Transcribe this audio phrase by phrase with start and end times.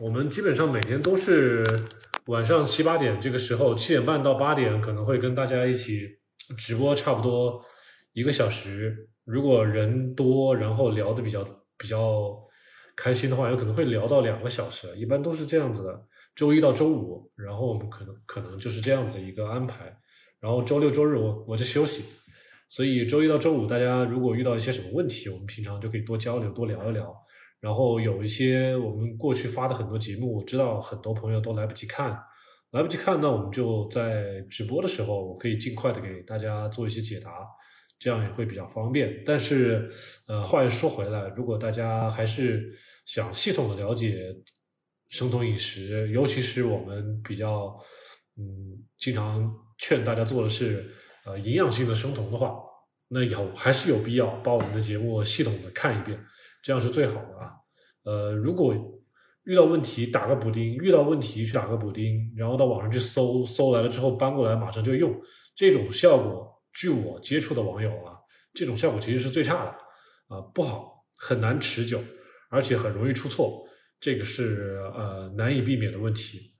[0.00, 1.62] 我们基本上每天都是
[2.28, 6.08] 晚上七八点这个时候，七点半到八点可能会跟大家一起
[6.56, 7.62] 直播，差不多
[8.14, 9.10] 一个小时。
[9.26, 11.44] 如果人多，然后聊的比较
[11.76, 12.34] 比较
[12.96, 14.88] 开心的话，有可能会聊到两个小时。
[14.96, 16.02] 一般都是这样子的，
[16.34, 19.94] 周一到周五，然后我们可能可能就是这样子的一个安排。
[20.40, 22.04] 然后周六周日我我就休息，
[22.68, 27.14] 所以周一到周五大家如果遇到一些什么问题，我们平常就可以多交流多聊一聊。
[27.60, 32.18] 然后有一些我们过去发的很多节目，我知道很多朋友都来不及看，
[32.70, 37.30] 来不及看，那我们就在直播的时候，我可以尽快的给大家做一些解答，
[37.98, 39.22] 这样也会比较方便。
[39.26, 39.90] 但是，
[40.26, 42.72] 呃，话又说回来，如果大家还是
[43.04, 44.34] 想系统的了解
[45.10, 47.76] 生酮饮食，尤其是我们比较，
[48.38, 48.42] 嗯，
[48.96, 50.90] 经常劝大家做的是，
[51.26, 52.56] 呃，营养性的生酮的话，
[53.08, 56.18] 那有还是有必要把我们的节目系统的看一遍。
[56.62, 57.52] 这样是最好的啊，
[58.04, 58.74] 呃，如果
[59.44, 65.18] 遇到问题打个补丁，遇到问题去打个补丁，然后到网上去搜，搜来了之后搬过来马上就用，
[65.54, 68.14] 这种效果，据我接触的网友啊，
[68.52, 69.70] 这种效果其实是最差的，
[70.36, 72.02] 啊，不好，很难持久，
[72.50, 73.66] 而且很容易出错，
[73.98, 76.54] 这个是呃难以避免的问题。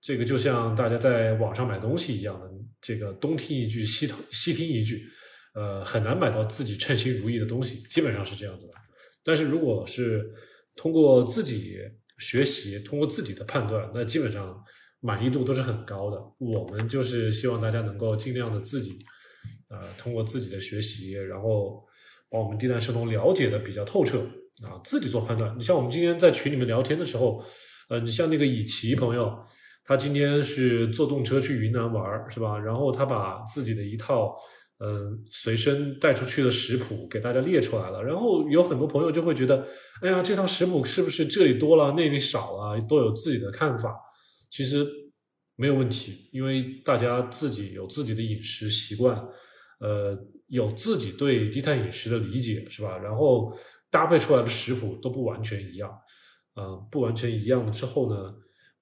[0.00, 5.06] 这个就像大家在网上买东西一样的，这个东听一句西听西听一句，
[5.54, 8.72] 呃，很难买到自己称心如意的东西，基本上是这样子的。
[9.24, 10.30] 但是如果是
[10.76, 11.78] 通过自己
[12.18, 14.62] 学习，通过自己的判断，那基本上
[15.00, 16.18] 满意度都是很高的。
[16.38, 18.98] 我们就是希望大家能够尽量的自己，
[19.70, 21.84] 呃，通过自己的学习，然后
[22.28, 24.18] 把我们低碳生酮了解的比较透彻
[24.62, 25.56] 啊，自己做判断。
[25.58, 27.42] 你像我们今天在群里面聊天的时候，
[27.88, 29.34] 呃，你像那个以奇朋友，
[29.84, 32.58] 他今天是坐动车去云南玩，是吧？
[32.58, 34.36] 然后他把自己的一套。
[34.80, 39.66] 嗯，随身带出去的食谱给大家列出来了，然后有很多朋友就会觉得，
[40.02, 43.94] 哎呀，这套食谱是不是这里多了那里少了，都有自己的看法。
[44.50, 44.86] 其实
[45.56, 49.16] 没有问题，因为大家自己有自己的饮食习惯，
[49.78, 52.98] 呃，有自己对低碳饮食的理解，是吧？
[52.98, 53.56] 然后
[53.90, 55.90] 搭配出来的食谱都不完全一样，
[56.56, 58.34] 嗯，不完全一样之后呢，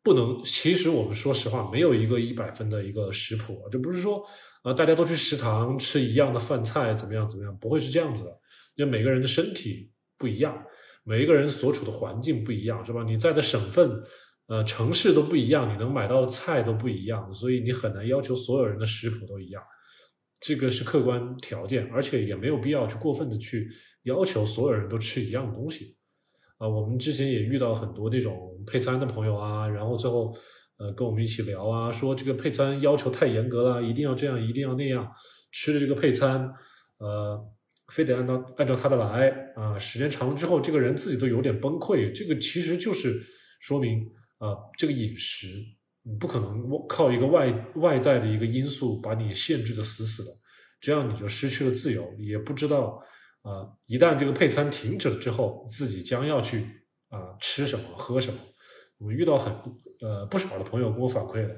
[0.03, 0.43] 不能。
[0.43, 4.27] 其实我们说实话，没有一个一百分的一个食谱，就不是说。
[4.63, 7.27] 啊，大家都去食堂吃一样的饭菜，怎么样？
[7.27, 7.57] 怎么样？
[7.59, 8.31] 不会是这样子的，
[8.77, 10.65] 因为每个人的身体不一样，
[11.03, 13.03] 每一个人所处的环境不一样，是吧？
[13.03, 13.91] 你在的省份、
[14.47, 19.61] 呃城市都不一样，你能买到的菜都不一样，所以你很难要求所有人的食谱都一样，
[20.39, 23.69] 这个是客观条件，而且也没有必要去过分的去
[24.05, 25.97] 要求所有人都吃一样的东西。
[26.59, 30.33] 啊，我们之前也遇到很多那种配餐的朋友啊，然后最后。
[30.83, 35.09] 呃，跟我们一起聊啊，说这个配餐要求太严格了，一定要这样，一定要那样，
[35.53, 36.53] 吃的这个配餐，
[36.99, 37.41] 呃，
[37.93, 42.11] 非得按照按照他的来啊，时间长了之后，这个人自己都有点崩溃。
[42.11, 43.23] 这个其实就是
[43.61, 44.01] 说明
[44.39, 45.47] 啊，这个饮食
[46.03, 50.31] 你不可能靠一个外外在的一个因素把你限制的死死的，
[50.81, 53.01] 这样你就失去了自由，也不知道
[53.43, 56.65] 啊，一旦这个配餐停止了之后，自己将要去
[57.09, 58.41] 啊吃什么喝什么。
[58.99, 59.53] 我们遇到很
[60.03, 61.57] 呃不少的朋友跟我反馈的，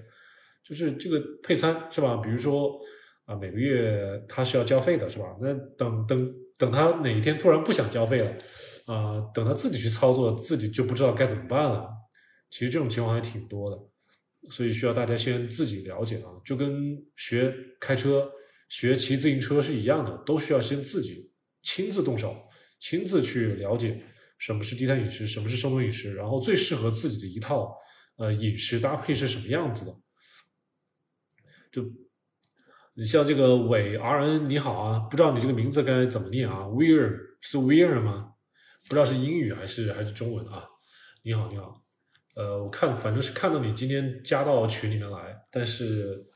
[0.63, 2.19] 就是这个配餐是吧？
[2.19, 2.79] 比如说
[3.25, 5.37] 啊，每个月他是要交费的是吧？
[5.41, 8.31] 那等等等他哪一天突然不想交费了
[8.87, 11.89] 啊，等他自己去操作，自己就不知道该怎么办了。
[12.51, 13.77] 其实这种情况还挺多的，
[14.51, 18.31] 所以需要大家先自己了解啊，就跟学开车、
[18.69, 21.33] 学骑自行车是一样的，都需要先自己
[21.63, 22.37] 亲自动手，
[22.79, 24.01] 亲自去了解。
[24.37, 25.27] 什么是低碳饮食？
[25.27, 26.15] 什么是生酮饮食？
[26.15, 27.75] 然后最适合自己的一套
[28.17, 29.97] 呃饮食搭配是什么样子的？
[31.73, 31.83] 就
[32.95, 38.35] 你像这个伟 R N 你好啊，不知道你这个名字该怎么念啊？Weir 是 Weir 吗？
[38.85, 40.69] 不知道是英语还是还是中文啊？
[41.23, 41.83] 你好你好，
[42.37, 46.27] 呃，我看反正是看到你今天加到群里面来，但是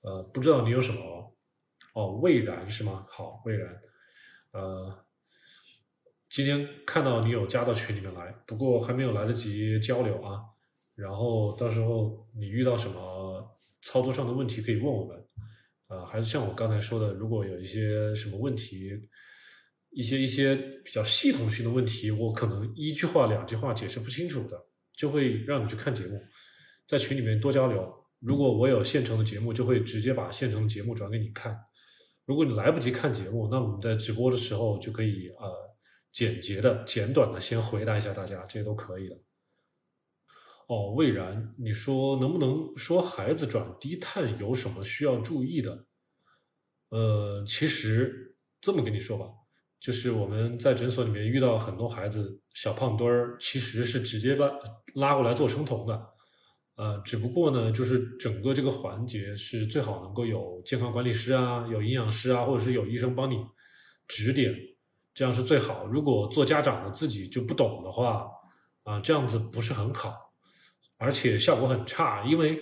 [0.00, 1.36] 呃不知道你有什么
[1.94, 3.04] 哦，魏然是吗？
[3.10, 3.80] 好，魏然，
[4.52, 5.02] 呃。
[6.28, 10.42] 今天看到你有加到群里面来，不过还没有来得及交流啊。
[10.96, 15.16] 然后到时候你遇到什么操作上的问题可以问我们，
[15.86, 18.90] 啊，还是像我刚才说的，如果有一些什么问题，
[19.90, 24.58] 一些一些比较系统性的问题，我可能一句话两句话解释不清楚的，
[24.96, 26.20] 就会让你去看节目，
[26.86, 27.92] 在群里面多交流。
[28.18, 31.56] 如果我有现成的节目，就会直接把现成的节目转给你看。
[32.24, 35.66] 如果你来不及看节目，那我们在直播的时候就可以呃。
[36.12, 39.14] 简洁的、简短的，先回答一下大家，这些都可以的。
[40.66, 45.86] 哦，魏然，你说能不能说孩子转低碳有什么需要注意的？
[46.88, 49.26] 呃，其实这么跟你说吧，
[49.78, 54.50] 就是我们在诊所里面遇到很多孩子小胖墩儿，其实是直接拉
[54.94, 56.06] 拉过来做生酮的，
[56.74, 63.36] 呃，只不过呢，就是整个这个环节是最好能够有健康管理师啊，有营养师啊，或者是有医生帮你
[64.08, 64.52] 指点，
[65.14, 65.86] 这样是最好。
[65.86, 68.26] 如果做家长的自己就不懂的话，
[68.82, 70.25] 啊，这样子不是很好，
[70.98, 72.60] 而且效果很差，因为。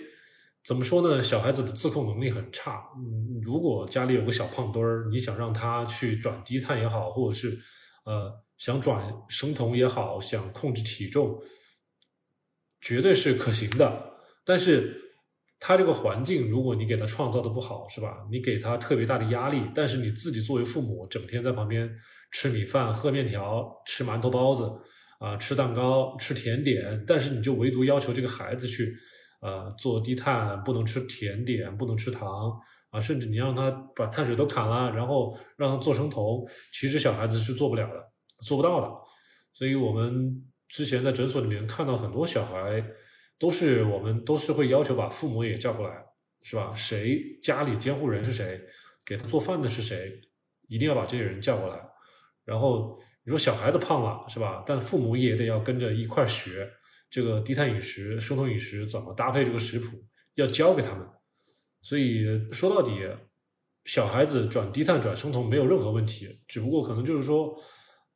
[0.67, 1.21] 怎么说呢？
[1.21, 2.89] 小孩子的自控能力很差。
[2.97, 7.55] 嗯，如果家里有个小胖墩儿，你想让他去转低碳也好，或者是
[8.03, 11.39] 呃想转生酮也好，想控制体重，
[12.81, 14.17] 绝对是可行的。
[14.43, 14.99] 但是
[15.59, 18.25] 他这个环境，如果你给他创造的不好，是吧？
[18.31, 21.87] 你给他特别大的压力，但是你自己作为父母，整天在旁边
[22.31, 24.63] 吃米饭、喝面条、吃馒头、包子
[25.19, 28.95] 啊，吃蛋糕、吃甜点，但是你就唯独要求这个孩子去。
[29.41, 32.51] 呃，做低碳不能吃甜点，不能吃糖
[32.89, 38.11] 啊，甚至你让他把碳水都砍了，然后让他做生酮，其实小孩子是做不了的，
[38.43, 38.89] 做不到的。
[39.53, 42.83] 所以我们之前在诊所里面看到很多小孩，
[43.37, 46.03] 都是我们都是会要求把父母也叫过来，
[46.41, 46.73] 是吧？
[46.73, 48.59] 谁家里监护人是谁，
[49.05, 50.11] 给他做饭的是谁，
[50.67, 51.79] 一定要把这些人叫过来。
[52.45, 54.63] 然后你说小孩子胖了，是吧？
[54.67, 56.71] 但父母也得要跟着一块学。
[57.09, 59.43] 这个低碳饮食、生酮饮食怎么搭配？
[59.43, 60.03] 这个食谱
[60.35, 61.07] 要教给他们。
[61.81, 62.91] 所以说到底，
[63.85, 67.55] 小孩子转低碳、转生酮没有任何问题，只不过可能就是说，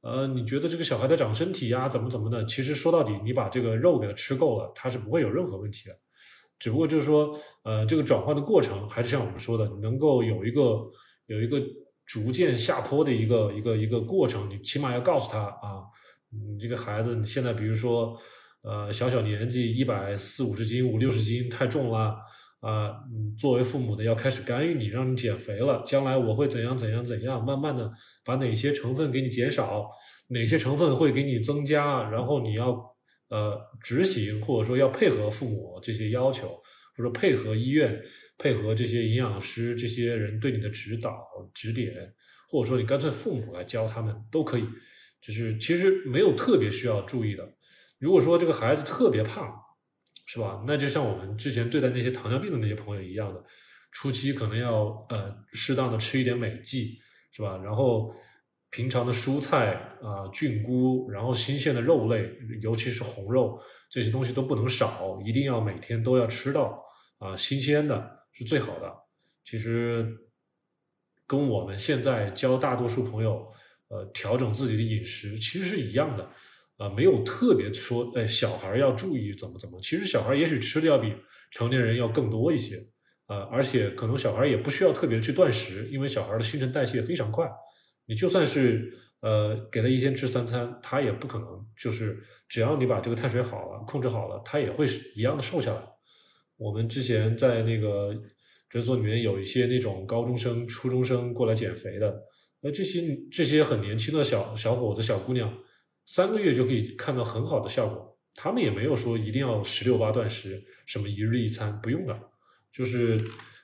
[0.01, 2.43] 呃，你觉得这个小孩在长身体呀，怎么怎么的？
[2.45, 5.95] 其实说到底，你把这个肉给他吃够了，他是不会有任何问题的。
[6.57, 10.75] 只不过就是说，呃，这个转换的过程还是像我们说的，能够有一个
[11.27, 11.57] 有一个
[12.09, 14.49] 逐渐下坡的一个一个一个过程。
[14.49, 15.85] 你起码要告诉他啊，
[16.31, 18.19] 你这个孩子，你现在比如说。
[18.61, 22.13] 呃，小小年纪一百四五十斤、五六十斤太重了
[22.59, 22.91] 啊！
[23.37, 25.81] 作为父母的要开始干预你，让你减肥了。
[25.85, 27.89] 将来我会怎样怎样怎样，慢慢的
[28.25, 29.89] 把哪些成分给你减少，
[30.27, 32.77] 哪些成分会给你增加，然后你要
[33.29, 36.49] 呃执行，或者说要配合父母这些要求，
[36.97, 37.97] 或者配合医院、
[38.39, 41.93] 配合这些营养师这些人对你的指导指点，
[42.49, 44.65] 或者说你干脆父母来教他们都可以。
[45.21, 47.53] 就是其实没有特别需要注意的。
[47.99, 49.53] 如果说这个孩子特别胖，
[50.25, 50.63] 是吧？
[50.65, 53.43] 那就像我们之前对待那些糖尿病的那些朋友一样的，
[53.91, 56.99] 初期可能要呃适当的吃一点美剂，
[57.31, 57.59] 是吧？
[57.61, 58.15] 然后
[58.69, 62.31] 平常的蔬菜啊、菌菇，然后新鲜的肉类，
[62.61, 63.59] 尤其是红肉
[63.89, 66.81] 这些东西都不能少，一定要每天都要吃到
[67.17, 68.93] 啊，新鲜的是最好的。
[69.43, 70.17] 其实
[71.25, 73.47] 跟我们现在教大多数朋友
[73.87, 76.29] 呃调整自己的饮食其实是一样的。
[76.77, 79.77] 啊，没有特别说，哎，小孩要注意怎么怎么。
[79.81, 81.13] 其实小孩也许吃的要比
[81.51, 82.77] 成年人要更多一些，
[83.25, 87.45] 啊，而且可能小孩也不需要特别去断食，因为小孩的新陈代谢非常快。
[88.05, 91.47] 你就算是呃给他一天吃三餐，他也不可能
[91.77, 94.85] 就是只要你把这个碳水好了，控制好了，他也会
[95.15, 95.81] 一样的瘦下来。
[96.59, 98.13] 我们之前在那个
[98.69, 102.21] 诊所里面有一些那种高中生、初中生过来减肥的，
[102.61, 105.51] 那这些这些很年轻的小小伙子、小姑娘。
[106.05, 112.19] 三个月就可以看到很好的效果，他们也没有说一定要十六八断食，什么一日一餐不用的，
[112.73, 113.15] 就是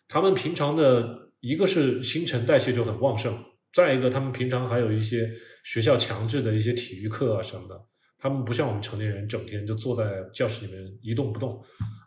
[0.07, 3.35] 他们平常的一个是新陈代谢就很旺盛，
[3.73, 5.27] 再一个他们平常还有一些
[5.63, 7.75] 学校强制的一些体育课啊什么的，
[8.19, 11.59] 他们不像我们成年人整天就坐在教室里面一动不动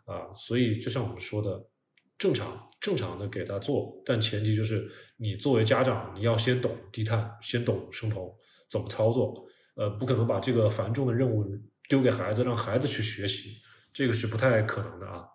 [0.09, 1.69] 啊，所以就像我们说的，
[2.17, 8.35] 正常正常的给他做，但前提就是你作为家长，你要先懂低碳，先懂生酮
[8.67, 9.45] 怎么操作。
[9.75, 11.45] 呃，不可能把这个繁重的任务
[11.87, 13.57] 丢给孩子，让孩子去学习，
[13.93, 15.25] 这个是不太可能的啊。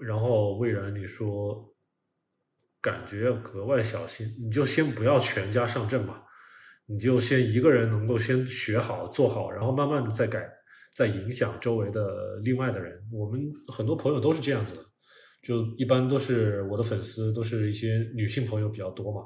[0.00, 1.74] 然后魏然，你说
[2.80, 6.22] 感觉要格外小心，你就先不要全家上阵嘛，
[6.86, 10.48] 你就先一个人能够先学好做好，然后慢慢的再改，
[10.98, 13.00] 在影响周围的另外的人。
[13.12, 14.82] 我们很多朋友都是这样子的，
[15.40, 19.22] 就一般都是我的粉丝，都是一些女性朋友比较多嘛。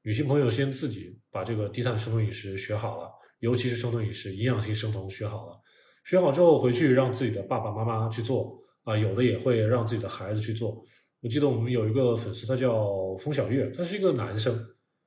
[0.00, 3.10] 女性朋友先自己把这个低碳生酮饮食学好了。
[3.40, 5.60] 尤其是生酮饮食、营养性生酮学好了，
[6.04, 10.82] 学好之后回去让自己的爸爸妈妈去做啊，有的也会让自己的孩子去做。
[11.20, 14.54] 我记得我们有一个粉丝，他叫风小月，他是一个男生，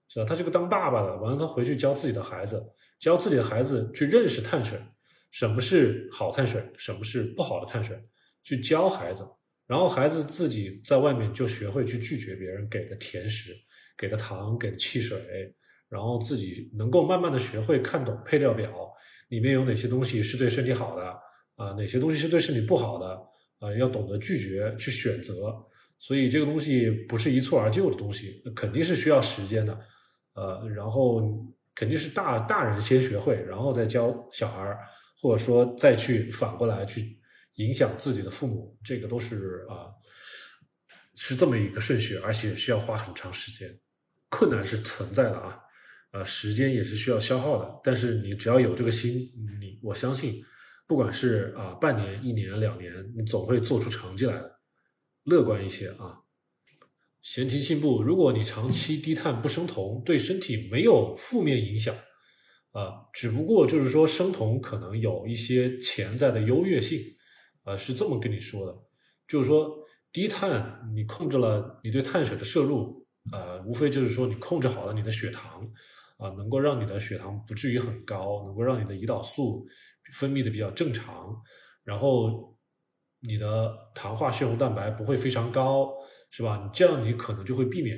[0.10, 0.26] 是吧？
[0.28, 2.64] 他是个当爸爸的，完了他回去教自己的孩子，
[3.00, 4.80] 教自己的孩子去认识碳水，
[5.34, 8.00] 什么是好碳水，什么是不好的碳水，
[8.44, 9.28] 去教孩子，
[9.68, 13.52] 然后孩子自己在外面就学会去拒绝别人给的甜食、
[13.98, 15.54] 给的糖、给的汽水。
[15.90, 18.92] 然后自己能够慢慢的学会看懂配料表，
[19.28, 21.04] 里面有哪些东西是对身体好的
[21.56, 23.08] 啊，哪些东西是对身体不好的
[23.60, 25.56] 啊，要懂得拒绝去选择。
[26.00, 29.80] 所以这个东西不是一蹴而就的东西，肯定是需要时间的。
[30.34, 31.22] 呃，然后
[31.76, 34.80] 肯定是大大人先学会，然后再教小孩儿，
[35.24, 37.18] 或者说再去反过来去
[37.54, 39.88] 影响自己的父母，这个都是啊，
[41.16, 43.80] 是这么一个顺序，而且需要花很长时间，
[44.28, 45.58] 困难是存在的啊，
[46.12, 49.12] 呃，时间也是需要消耗的，但是你只要有这个心，
[49.62, 50.44] 你我相信，
[50.86, 54.60] 不管是啊半年、一年、两年，你总会做出成绩来的，
[55.24, 56.20] 乐观一些啊。
[57.22, 61.96] 闲庭信步，如果你长期低碳不生酮，对身体没有负面影响，
[62.74, 67.00] 啊，只不过就是说生酮可能有一些潜在的优越性，
[67.64, 68.76] 啊，是这么跟你说的，
[69.28, 69.74] 就是说
[70.12, 75.66] 低碳你控制了你对碳水的摄入，啊，无非就是说你控制好了你的血糖，
[76.18, 79.66] 啊，能够让你的血糖不至于很高，能够让你的胰岛素
[80.14, 81.34] 分泌的比较正常，
[81.86, 82.58] 然后
[83.22, 85.94] 你的糖化血红蛋白不会非常高。
[86.36, 86.60] 是吧？
[86.66, 87.96] 你这样你可能就会避免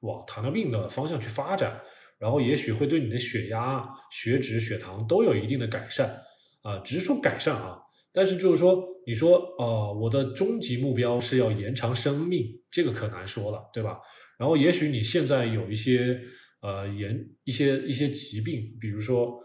[0.00, 1.80] 往糖尿病的方向去发展，
[2.18, 6.22] 然后也许会对你的血压、血脂、血糖都有一定的改善
[6.62, 7.78] 啊，只是说改善啊。
[8.12, 13.98] 但是就是说，你说呃，我的终极目标是要延长生命，这个可难说了，对吧？
[14.38, 16.20] 然后也许你现在有一些
[16.62, 19.38] 呃炎一些一些疾病，比如说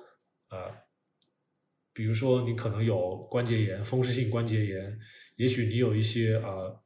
[0.49, 0.71] 呃，
[1.93, 4.97] 比如说你可能有关节炎、风湿性关节炎，
[5.35, 6.81] 也许你有一些呃。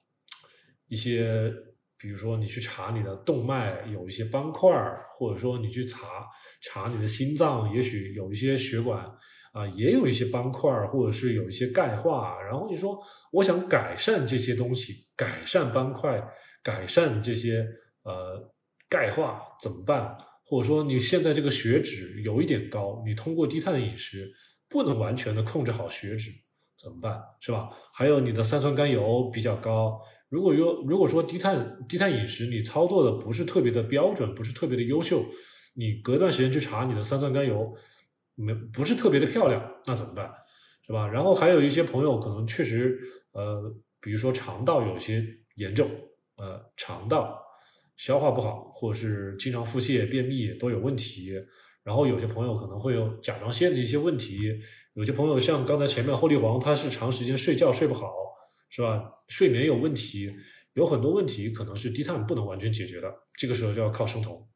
[0.88, 1.52] 一些，
[1.98, 4.70] 比如说你去查你的动脉有一些斑块，
[5.14, 6.28] 或者说你去查
[6.62, 9.06] 查你的心脏，也许有一些血管
[9.54, 12.42] 啊也有一些斑块，或者是有一些钙化。
[12.44, 13.00] 然后你说
[13.32, 16.22] 我想改善这些东西，改善斑块，
[16.62, 17.66] 改善这些
[18.04, 18.54] 呃
[18.90, 20.18] 钙化怎么办？
[20.44, 24.32] 或者说你现在这个血脂有一点高，你通过低碳的饮食
[24.70, 26.30] 不能完全的控制好血脂
[26.78, 27.20] 怎么办？
[27.40, 27.70] 是吧？
[27.94, 30.00] 还有你的三酸甘油比较高。
[30.36, 35.24] 如果说如果说低碳低碳饮食你操作的不是特别的标准，不是特别的优秀，
[35.76, 37.74] 你隔段时间去查你的三酸甘油
[38.36, 40.30] 没不是特别的漂亮，那怎么办？
[40.86, 41.08] 是吧？
[41.08, 43.00] 然后还有一些朋友可能确实
[43.32, 45.26] 呃，比如说肠道有些
[45.56, 45.90] 炎症，
[46.36, 47.42] 呃，肠道
[47.96, 51.32] 消化不好，或者是经常腹泻、便秘都有问题。
[51.82, 54.52] 然后有些朋友可能会有甲状腺的一些问题，
[54.96, 58.25] 有些朋友像刚才前面后地黄，他是长时间睡觉睡不好。
[58.70, 59.04] 是吧？
[59.28, 60.34] 睡眠有问题，
[60.74, 63.14] 有很多问题可能是低碳不能完全解决的。
[63.38, 64.48] 这个时候就要靠生酮，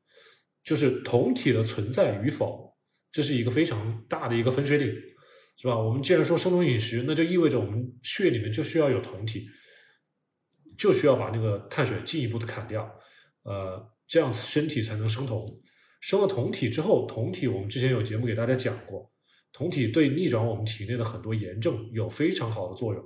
[0.64, 2.76] 就是酮体的存在与否，
[3.12, 4.94] 这是一个非常大的一个分水岭，
[5.58, 5.78] 是吧？
[5.78, 9.48] 我们既然说生酮饮食，那就意味着我们血里面就需要有酮体，
[10.78, 12.90] 就需要把那个碳水进一步的砍掉，
[13.44, 15.46] 呃，这样子身体才能生酮。
[16.02, 19.12] 生了酮体之后，酮体我们之前有节目给大家讲过，
[19.52, 23.04] 酮体对逆转我们体内的很多炎症有非常好的作用。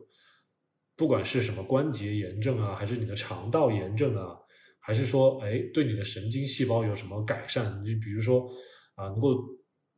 [0.95, 4.37] 不管是什么关节炎症啊，还是你的肠道炎症啊，
[4.79, 7.81] 还是说，哎，对你的神经细胞有什么改善？
[7.83, 8.47] 你比如说，
[8.93, 9.43] 啊，能够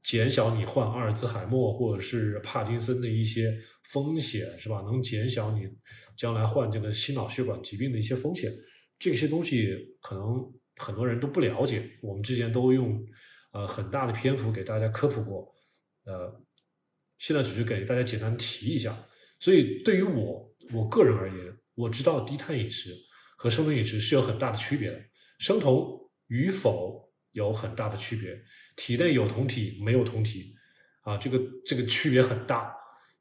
[0.01, 3.53] 减小你患阿尔兹海默或者是帕金森的一些
[3.91, 4.81] 风险，是吧？
[4.83, 5.67] 能减小你
[6.15, 8.49] 将来患这个心脑血管疾病的一些风险。
[8.97, 10.41] 这些东西可能
[10.77, 13.05] 很多人都不了解，我们之前都用
[13.51, 15.53] 呃很大的篇幅给大家科普过，
[16.05, 16.41] 呃，
[17.17, 18.97] 现在只是给大家简单提一下。
[19.41, 20.45] 所以对于我。
[20.73, 22.91] 我个人而言，我知道低碳饮食
[23.37, 24.99] 和生酮饮食是有很大的区别的。
[25.39, 28.35] 生酮与否有很大的区别，
[28.75, 30.53] 体内有酮体没有酮体
[31.01, 32.73] 啊，这个这个区别很大。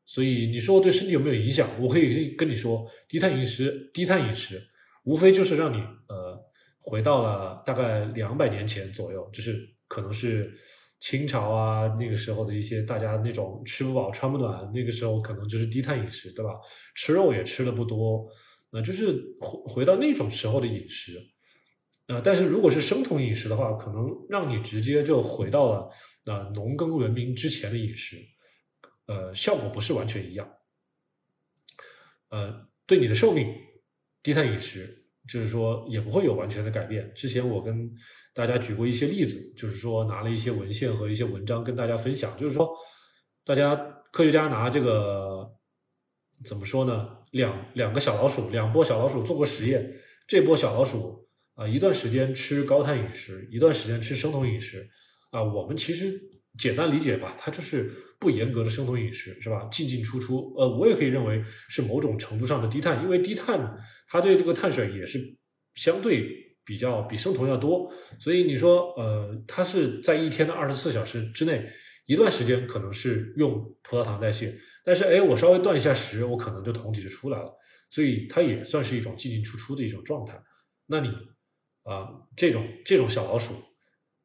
[0.04, 1.68] 所以你说对身体有没有影响？
[1.80, 4.62] 我可以跟你说，低碳饮食，低碳饮食
[5.04, 6.38] 无非就是让你呃
[6.78, 9.58] 回到了大概两百年前左右，就是
[9.88, 10.52] 可能是。
[11.00, 16.52] 清朝啊，那个时候的一些大家那种吃不饱穿不暖，那个时候可能就是低碳饮食，对吧？
[16.94, 18.26] 吃肉也吃的不多，
[18.70, 21.20] 那就是回回到那种时候的饮食。
[22.06, 25.90] 呃，但是如果是生酮饮食的话，可能让你直接就回到了
[26.26, 28.16] 呃农耕文明之前的饮食，
[29.06, 30.46] 呃，效果不是完全一样。
[32.30, 33.46] 呃，对你的寿命，
[34.22, 37.10] 低碳饮食就是说也不会有完全的改变。
[37.14, 37.90] 之前我跟
[38.34, 42.68] 大家举过一些例子，就是说拿了一些文献和一些文章跟大家分享，就是说，
[43.44, 43.76] 大家
[44.10, 45.48] 科学家拿这个
[46.44, 47.08] 怎么说呢？
[47.30, 49.88] 两两个小老鼠，两波小老鼠做过实验，
[50.26, 54.88] 这波小老鼠啊，一段时间吃高碳饮食，一段时间吃生酮饮食
[55.30, 55.40] 啊。
[55.40, 56.20] 我们其实
[56.58, 57.88] 简单理解吧，它就是
[58.18, 59.68] 不严格的生酮饮食，是吧？
[59.70, 65.36] 进进出出，呃，我也可以认为是某种程度上的低碳，因为低碳它对这个碳水也是
[65.76, 66.42] 相对。
[66.64, 71.70] 比较比生酮要多，所以你说，呃，它是在一天的二十四小时之内，
[72.06, 73.52] 一段时间可能是用
[73.82, 77.52] 葡萄糖代谢，但是哎，我稍微断一下食，我可能就酮体就出来了，
[77.90, 80.42] 所以它也算是一种进进出出的一种状态。
[80.86, 81.08] 那你
[81.82, 83.54] 啊，这种这种小老鼠，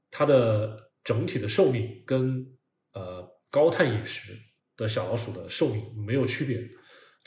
[0.10, 2.46] 它的整体的寿命跟
[2.94, 4.34] 呃高碳饮食
[4.78, 6.58] 的小老鼠的寿命没有区别，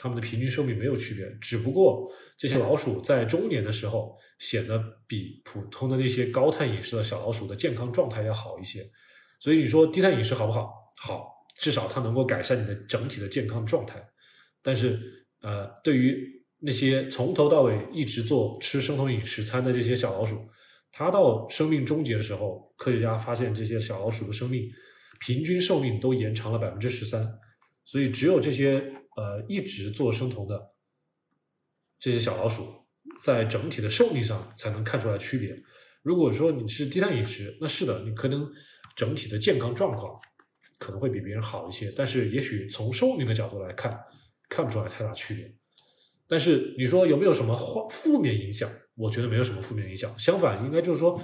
[0.03, 8.83] 它们的平均寿命没有区别，只不过这些老鼠在中年的时候显得比普通的那些高碳饮食的小老鼠的健康状态要好一些。
[9.39, 10.73] 所以你说低碳饮食好不好？
[11.01, 11.25] 好，
[11.57, 14.05] 至少它能够改善你的整体的健康状态。
[14.61, 20.37] 但是呃，对于那些从头到尾一直做吃生酮饮食餐的这些小老鼠。
[20.91, 24.69] 它到生命终结的时候，科学家发现这些小老鼠的生命
[25.21, 27.25] 平均寿命都延长了百分之十三，
[27.85, 30.73] 所以只有这些呃一直做生酮的
[31.99, 32.85] 这些小老鼠，
[33.21, 35.55] 在整体的寿命上才能看出来区别。
[36.01, 38.49] 如果说你是低碳饮食，那是的，你可能
[38.95, 40.19] 整体的健康状况
[40.77, 43.91] 可能会比别人好一些，但是也许从寿命的角度来看，
[44.49, 45.55] 看不出来太大区别。
[46.27, 48.69] 但是你说有没有什么负负面影响？
[48.95, 51.21] 我觉得没有什么负面影响，相反，应该就是说，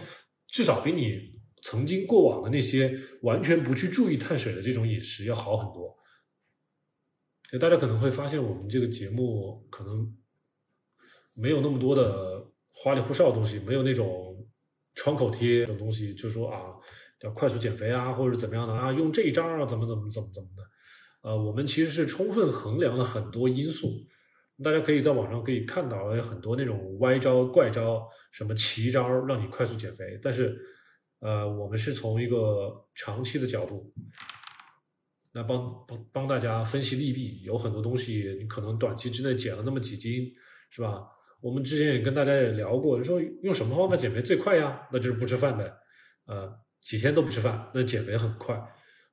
[0.47, 5.97] 至少比你曾经过往的那些完全不去注意碳水的这种饮食要好很多。
[7.57, 10.13] 大家可能会发现，我们这个节目可能
[11.33, 14.45] 没有那么多的花里胡哨的东西，没有那种
[14.93, 16.75] 创口贴这种东西，就说啊
[17.21, 20.63] 要快速减肥啊，或者怎么样的啊，用这一招啊，怎么怎么怎么怎么的。
[21.21, 23.91] 呃，我们其实是充分衡量了很多因素。
[24.63, 30.19] 大家可以在网上可以看到有很多那种歪招、怪招，什么奇招让你快速减肥。
[30.21, 30.57] 但是，
[31.19, 33.93] 呃，我们是从一个长期的角度，
[35.33, 37.41] 来帮帮帮大家分析利弊。
[37.43, 40.33] 有很多东西你可能短期之内减了那么几斤，
[40.69, 41.03] 是吧？
[41.41, 44.87] 我们之前也跟大家也聊过，说用什么方法减肥最快呀？
[44.91, 45.77] 那就是不吃饭的，
[46.25, 48.61] 呃，几天都不吃饭，那减肥很快。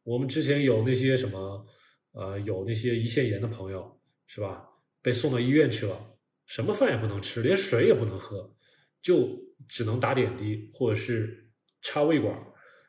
[0.03, 1.67] 我们之前有那些什么，
[2.13, 4.65] 呃，有那些胰腺炎的朋友，是吧？
[5.03, 8.53] 被送到医院去了，什么饭也不能吃，连水也不能喝，
[9.01, 9.29] 就
[9.69, 11.49] 只能打点滴或者是
[11.81, 12.37] 插胃管。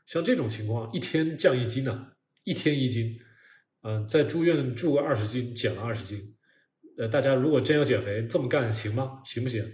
[0.07, 2.13] 像这种情况，一天降一斤呢，
[2.47, 3.19] 一天一斤，
[3.83, 6.33] 嗯，在住院住个二十斤，减了二十斤。
[6.97, 9.21] 呃，大家如果真要减肥，这么干行吗？
[9.25, 9.69] 行不行？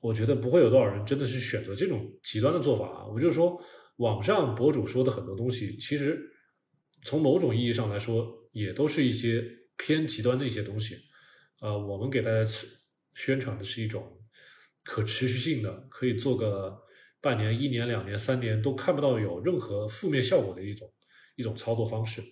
[0.00, 3.06] 我觉得不会有多少人真的是选择这种极端的做法啊。
[3.06, 3.58] 我就说，
[3.96, 6.20] 网上博主说的很多东西，其实
[7.04, 9.42] 从某种意义上来说，也都是一些
[9.78, 10.98] 偏极端的一些东西。
[11.62, 12.46] 呃，我们给大家
[13.14, 14.20] 宣传的是一种
[14.84, 16.82] 可持续性的，可以做个
[17.22, 20.92] 半年、一年、两年、三年都看不到有任何负面效果的一种
[21.34, 22.22] 一种操作方式。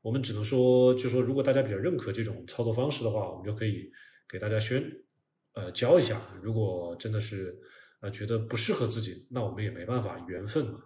[0.00, 3.90] 我们只能说，就说如果大家比较认可这种操作方式的话，我们就可以
[4.28, 4.82] 给大家宣
[5.54, 6.20] 呃教一下。
[6.42, 7.58] 如果真的是
[8.00, 10.80] 呃觉得不适合自己，那我们也没办法，缘分嘛。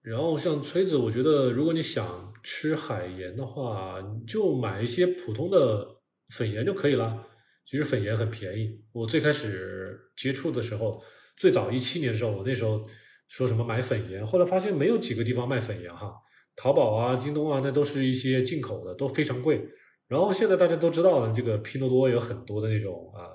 [0.00, 5.96] 然后像锤子，我觉得如果你想吃海盐的话，就买一些普通的。
[6.34, 7.26] 粉盐就可以了，
[7.64, 8.78] 其实粉盐很便宜。
[8.92, 11.02] 我最开始接触的时候，
[11.38, 12.86] 最早一七年的时候，我那时候
[13.28, 16.14] 说什么买粉盐，后来发现没有几个地方卖粉盐哈，
[16.56, 19.66] 淘宝啊、京东啊，那都是一些进口的，都非常贵。
[20.06, 23.28] 然后现在大家都知道了，这个拼多多有很多的那种啊，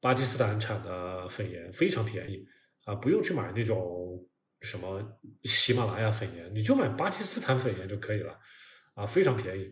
[0.00, 2.42] 巴基斯坦产的粉盐非常便宜
[2.84, 4.26] 啊，不用去买那种
[4.62, 5.02] 什么
[5.44, 8.38] 喜马拉雅粉盐，你就买巴基斯坦粉盐就可以了
[8.94, 9.70] 啊，非常便宜。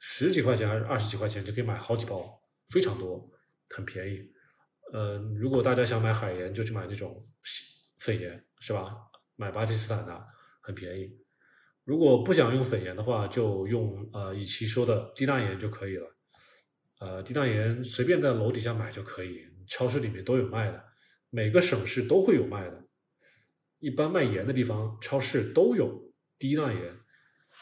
[0.00, 3.30] 十几块钱还是二十几块钱就可以买好几包，非常多，
[3.68, 4.18] 很便宜。
[4.92, 7.24] 呃，如果大家想买海盐，就去买那种
[8.00, 8.96] 粉盐，是吧？
[9.36, 10.26] 买巴基斯坦的，
[10.60, 11.08] 很便宜。
[11.84, 16.06] 如果不想用粉盐的话，就用呃以奇说的低钠盐就可以了。
[16.98, 20.84] 呃，低钠盐随便在楼底下买就可以，超市里面都有卖的，
[21.30, 22.84] 每个省市都会有卖的。
[23.78, 26.96] 一般卖盐的地方，超市都有低钠盐。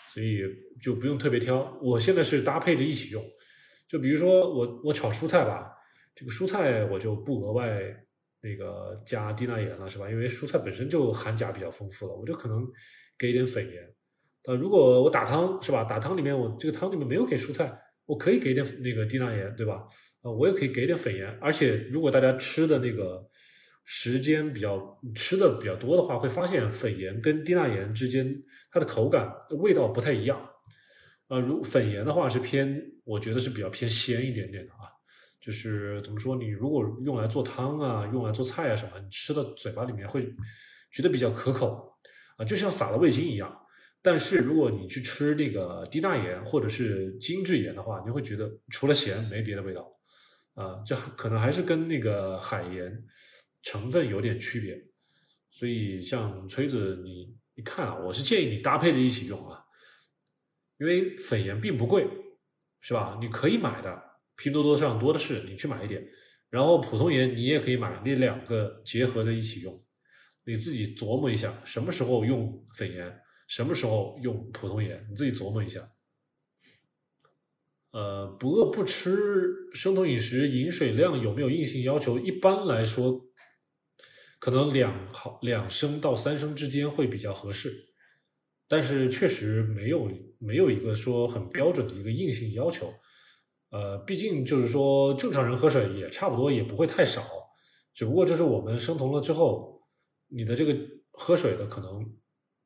[0.09, 0.43] 所以
[0.83, 3.23] 就不用特别挑，我现在是搭配着一起用。
[3.87, 5.71] 就比如说我我炒蔬菜吧，
[6.15, 7.69] 这个蔬菜我就不额外
[8.41, 10.11] 那个加低钠盐了，是吧？
[10.11, 12.67] 因为蔬菜本身就含钾比较丰富了，我就可能
[13.19, 13.83] 给一点粉盐。
[14.45, 15.85] 呃，如果我打汤是吧？
[15.85, 19.85] 打汤里面我这个汤里面没有给蔬菜，我可以给点那个低钠盐，对吧？
[20.23, 21.29] 呃，我也可以给点粉盐。
[21.41, 23.29] 而且如果大家吃的那个。
[23.91, 28.37] 时间比较吃的比较多的话，会发现粉盐跟低钠盐之间
[28.71, 30.39] 它的口感味道不太一样。
[31.29, 34.93] 呃，如粉盐的话是偏，我觉得是比较偏鲜一点点的啊。
[35.41, 40.35] 就是怎么说，你如果用来做汤啊，用来做菜啊什么，你吃到嘴巴里面会
[40.91, 41.99] 觉得比较可口
[42.37, 43.67] 啊，就像撒了味精一样。
[44.01, 49.91] 但是如果你去吃那个低钠盐或者是精制盐的话，你会觉得除了咸没别的味道
[50.55, 53.05] 啊，这可能还是跟那个海盐。
[53.61, 54.81] 成分有点区别，
[55.51, 59.61] 所以像锤子，你你看啊，我是建议你搭配着一起用啊，
[60.79, 62.07] 因为粉盐并不贵，
[62.81, 63.19] 是吧？
[63.21, 64.01] 你可以买的，
[64.39, 66.03] 拼多多上多的是，你去买一点。
[66.49, 69.85] 然后普通盐你也可以买，那两个结合在一起用。
[70.47, 75.91] 你自己琢磨一下，什么时候用粉盐，什么时候用普通盐，你自己琢磨一下。
[77.91, 82.19] 呃，不饿不吃，生酮饮食饮水量有没有硬性要求？
[82.19, 83.29] 一般来说，
[84.39, 87.71] 可能两毫两升到三升之间会比较合适，
[88.69, 92.95] 但是确实没有没有一个说很标准的一个硬性要求。
[93.71, 97.23] 呃，毕竟就是说正常人喝水也差不多，也不会太少，
[97.93, 99.83] 只不过就是我们生酮了之后，
[100.29, 100.75] 你的这个
[101.11, 102.05] 喝水的可能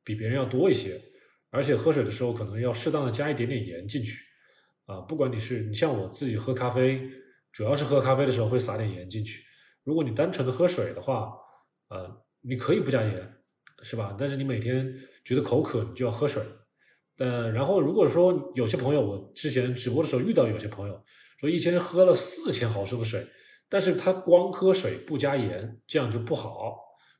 [0.03, 1.01] 比别人要多一些，
[1.49, 4.17] 而且喝水的时候可能要适当的加一点点盐进去。
[4.85, 7.01] 啊，不管你是你像我自己喝咖啡，
[7.51, 9.43] 主要是喝咖啡的时候会撒点盐进去。
[9.83, 11.31] 如果你单纯的喝水的话，
[11.89, 13.33] 呃，你可以不加盐，
[13.81, 14.15] 是吧？
[14.17, 16.43] 但是你每天觉得口渴，你就要喝水。
[17.15, 21.03] 但然后如果说有些朋友，我之前直播的时候遇到有些朋友
[21.39, 23.25] 说，一天喝了四千毫升的水，
[23.69, 26.75] 但是他光喝水不加盐，这样就不好，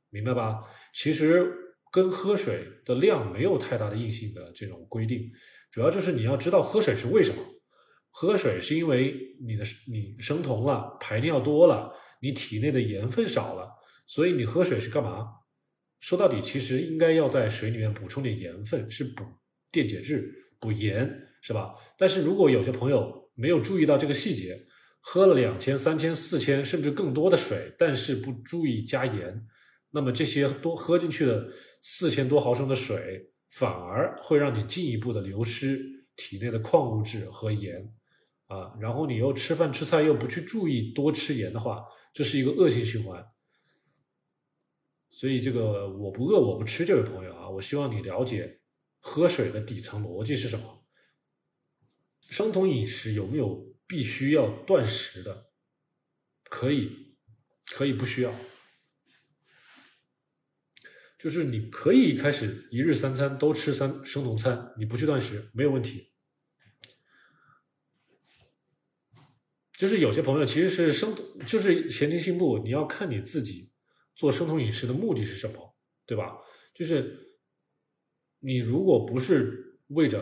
[0.10, 0.60] 明白吧？
[0.94, 1.52] 其实
[1.92, 5.32] 跟喝水的量没有太大的硬性的这种规定，
[5.72, 7.42] 主要就是你要知道喝水是为什么。
[8.10, 13.68] 喝水是因为你的你生酮了，排尿多了，你体内的盐分少了，
[14.06, 15.28] 所以你喝水是干嘛？
[16.00, 19.24] 说到底，其实应该要在水里面补充点盐分，是补
[19.74, 21.74] 电解质、补盐，是吧？
[21.98, 24.66] 但是如果有些朋友没有注意到这个细节，
[25.02, 29.46] 喝了两千、三千、四千甚至更多的水，但是不注意加盐，
[29.92, 31.50] 那么这些多喝进去的
[31.82, 35.82] 四千多毫升的水，反而会让你进一步的流失
[36.16, 37.94] 体内的矿物质和盐。
[38.48, 41.84] 啊，然后你又吃饭吃菜又不去注意多吃盐的话，
[42.14, 43.26] 这是一个恶性循环。
[45.10, 48.60] 所以这个我不饿我不吃这位朋友啊，我希望你了解
[49.06, 50.88] 喝水的底层逻辑是什么。
[52.30, 55.52] 生酮饮食有没有必须要断食的？
[56.46, 57.18] 可以，
[57.68, 58.34] 可以不需要，
[61.20, 66.14] 就是你可以开始一日三餐都吃三生酮餐，你不去断食没有问题。
[69.78, 71.14] 就是有些朋友其实是生，
[71.46, 73.70] 就是前庭性不，你要看你自己
[74.16, 76.38] 做生酮饮食的目的是什么，对吧？
[76.74, 77.23] 就是
[78.46, 80.22] 你如果不是为着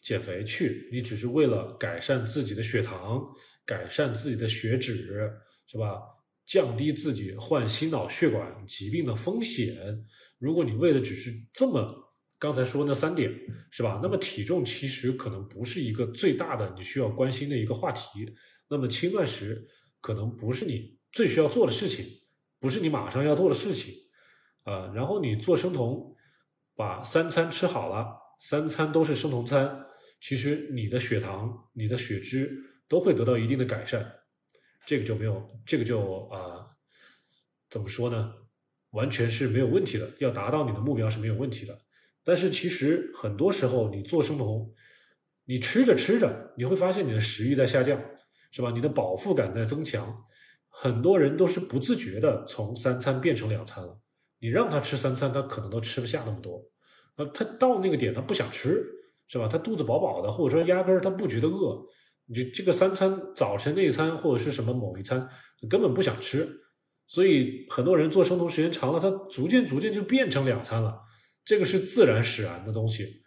[0.00, 3.20] 减肥去，你只是为了改善自己的血糖、
[3.64, 5.28] 改善自己的血脂，
[5.66, 6.00] 是吧？
[6.44, 9.76] 降低自己患心脑血管疾病的风险。
[10.38, 11.92] 如果你为了只是这么
[12.38, 13.32] 刚才说那三点，
[13.72, 13.98] 是吧？
[14.00, 18.32] 那么体重其实可能不是一个最大的你需要关心的一个话题。
[18.68, 19.66] 那么轻断食
[20.00, 22.06] 可能不是你最需要做的事情，
[22.60, 23.92] 不是你马上要做的事情，
[24.62, 26.15] 啊，然后你做生酮，
[26.76, 28.06] 把三餐吃好了，
[28.38, 29.86] 三餐都是生酮餐，
[30.20, 34.06] 其实你的血糖、你的血脂都会得到一定的改善，
[34.84, 36.66] 这个就没有，这个就啊，
[37.68, 38.32] 怎么说呢？
[38.90, 41.76] 完全是没有问题的，要达到你的目标是没有问题的。
[42.22, 44.72] 但是其实很多时候你做生酮，
[45.46, 48.00] 你吃着吃着，你会发现你的食欲在下降。
[48.52, 48.70] 是吧？
[48.70, 50.24] 你的饱腹感在增强，
[50.70, 54.00] 很多人都是不自觉的从三餐变成两餐了。
[54.46, 56.62] 你让他吃三餐，他可能都吃不下那么多。
[57.16, 58.80] 那他到那个点，他不想吃，
[59.26, 59.48] 是吧？
[59.48, 61.84] 他肚子饱饱的，或者说压根儿他不觉得饿。
[62.26, 65.28] 你这个三餐，早晨那一餐或者是什么某一餐，
[65.68, 66.48] 根本不想吃。
[67.08, 70.96] 所以很多人做生酮时间长了，他逐渐逐渐就变成两餐了。
[71.44, 73.24] 这个是自然使然的东西。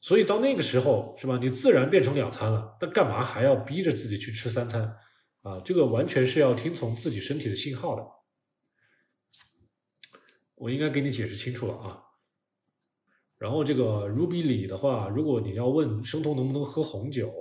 [0.00, 1.38] 所以到那个时候，是吧？
[1.38, 4.90] 你自然变成两餐了，那干嘛还要逼着自己去吃三餐
[5.42, 5.60] 啊？
[5.62, 8.02] 这个完全是要听从自己身体的信号的。
[10.56, 12.02] 我应该给你解释清楚了啊。
[13.38, 17.32] 然后这个 Ruby 里的话，如果你要问生酮能不能喝红酒，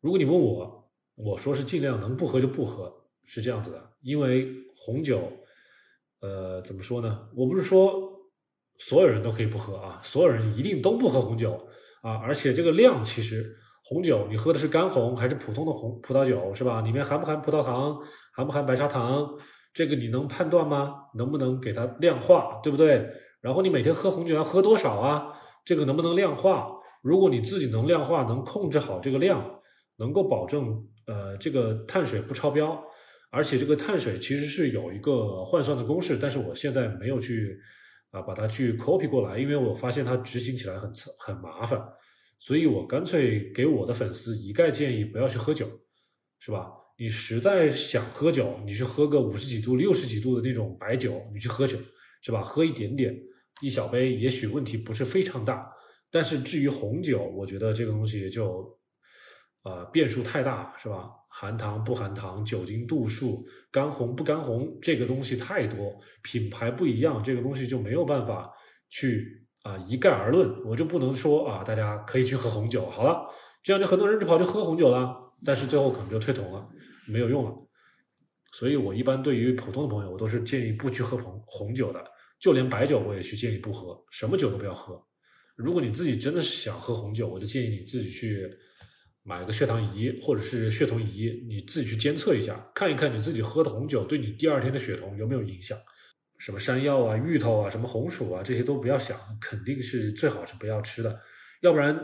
[0.00, 2.92] 如果你问我，我说是尽量能不喝就不喝，
[3.24, 3.92] 是这样子的。
[4.00, 5.32] 因为红酒，
[6.20, 7.28] 呃，怎么说呢？
[7.34, 8.12] 我不是说。
[8.76, 11.64] 所有人都可以不喝啊，所有人一定都不喝红酒
[12.02, 16.80] 啊，而且这个量其实红酒你喝的是干红还是普通的红葡萄酒是吧？
[16.80, 17.96] 里面含不含葡萄糖，
[18.32, 19.32] 含不含白砂糖，
[19.74, 20.94] 这个你能判断吗？
[21.14, 23.06] 能不能给它量化，对不对？
[23.42, 25.34] 然后你每天喝红酒要喝多少啊？
[25.66, 26.70] 这个能不能量化？
[27.02, 29.60] 如果你自己能量化，能控制好这个量，
[29.96, 32.82] 能够保证呃这个碳水不超标，
[33.30, 37.60] 而且这个碳水其实是有一个换算的公式，但是我现在没有去。
[38.14, 41.84] 啊，把它去 copy 过来，因为我发现它执行起来很很麻烦，
[42.38, 45.66] 所以我干脆给我的粉丝一概建议不要去喝酒，
[46.38, 46.70] 是吧？
[46.96, 51.76] 你实在想喝酒，你去喝个五十几度、六十几度的那种白酒，你去喝酒，
[52.22, 52.40] 是吧？
[52.40, 53.14] 喝一点点，
[53.60, 55.68] 一小杯，也许问题不是非常大。
[56.10, 58.78] 但是至于红酒，我觉得这个东西就
[59.62, 61.10] 啊变数太大，是吧？
[61.28, 68.48] 含糖不含糖，酒精度数，干红不干红，这个东西太多，品牌不一样，这个东西就没有办法
[68.88, 70.48] 去啊一概而论。
[70.64, 73.28] 我就不能说啊，大家可以去喝红酒，好了，
[73.64, 75.12] 这样就很多人就跑去喝红酒了，
[75.44, 76.68] 但是最后可能就退桶了，
[77.06, 77.52] 没有用了。
[78.52, 82.04] 所以我一般对于普通的朋友，我都是建议不去喝红红酒的，
[82.38, 85.02] 就连白酒我也去建议不喝，什么酒都不要喝。
[85.56, 88.48] 如果你自己真的是想喝红酒，我就建议你自己去
[89.22, 95.76] 买个血糖仪或者是血酮仪，你自己去监测一下，看一看你自己喝的红酒对你第二天的血酮有没有影响。
[96.38, 101.18] 什么山药啊、芋头啊、什么红薯啊，这些都不要想，肯定是最好是不要吃的，
[101.62, 101.98] 要不然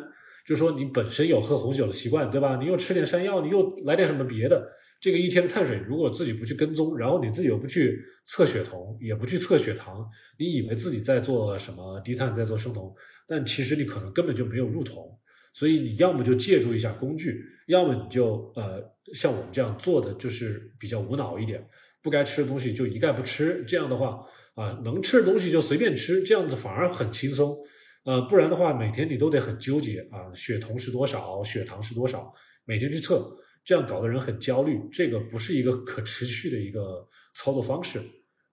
[0.47, 2.57] 就说你本身有喝红酒的习惯，对吧？
[2.57, 4.80] 你又吃点山药，你又来点什么别的。
[5.01, 10.07] 这个一天的碳水，如果自己不去跟踪，然后你自己又不去测血酮，也不去测血糖，
[10.39, 12.95] 你以为自己在做什么低碳，在做生酮，
[13.27, 15.19] 但其实你可能根本就没有入酮。
[15.53, 18.81] 所以你要么就借助一下工具，要么你就呃
[19.15, 21.67] 像我们这样做的就是比较无脑一点，
[22.03, 23.65] 不该吃的东西就一概不吃。
[23.67, 24.21] 这样的话
[24.55, 27.57] 啊，能吃的东西就随便吃，这样子反而很轻松。
[28.05, 32.33] 呃，不然的话，每天你都得很纠结啊，血酮是多少，血糖是多少，
[32.65, 33.37] 每天去测。
[33.65, 38.01] 这样搞得人很焦虑，这个不是一个可持续的一个操作方式。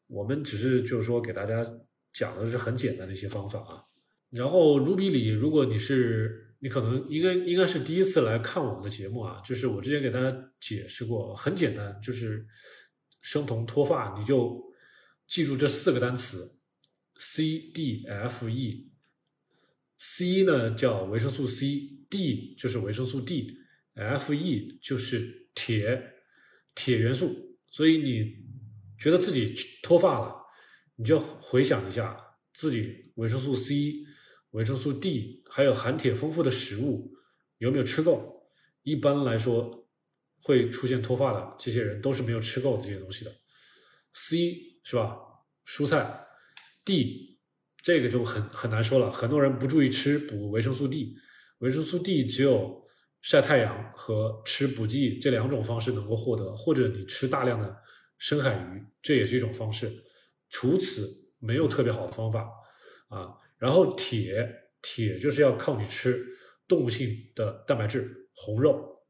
[0.08, 1.66] 我们只是就是说给大家
[2.14, 3.84] 讲的是很简单的一些方法啊。
[4.30, 12.46] 然后 Ruby 里，如果你是你可能应该应该是第一次来看我们的节目啊，就是我之前给大家解释过，很简单，就是
[13.22, 14.62] 生酮脱发，你就
[15.28, 16.58] 记住这四个单词
[17.18, 18.90] ：C D F E。
[19.98, 23.58] C 呢叫维生素 C，D 就是维生素 D。
[23.98, 26.14] Fe 就是铁，
[26.76, 28.46] 铁元素，所以你
[28.96, 30.36] 觉得自己脱发了，
[30.98, 32.16] 你就回想一下
[32.54, 34.06] 自己维生素 C、
[34.52, 37.12] 维生素 D 还有含铁丰富的食物
[37.58, 38.48] 有没有吃够？
[38.84, 39.90] 一般来说，
[40.44, 43.36] 会出现脱发的这些人都是没有吃够的这些东西的。
[44.14, 45.18] C 是吧？
[45.66, 46.24] 蔬菜
[46.86, 47.40] ，D
[47.82, 51.18] 这个就很很难说了，很多人不注意吃补维生素 D，
[51.58, 52.86] 维生素 D 只有。
[53.28, 57.76] 晒太阳和吃补剂这两种方式能够获得，或者你吃大量的
[58.18, 59.92] 深海鱼，这也是一种方式。
[60.48, 61.06] 除此
[61.38, 62.50] 没有特别好的方法
[63.10, 63.36] 啊。
[63.58, 64.50] 然后铁，
[64.82, 66.26] 铁就是要靠你吃
[66.70, 69.04] 动物性的蛋白质、红肉、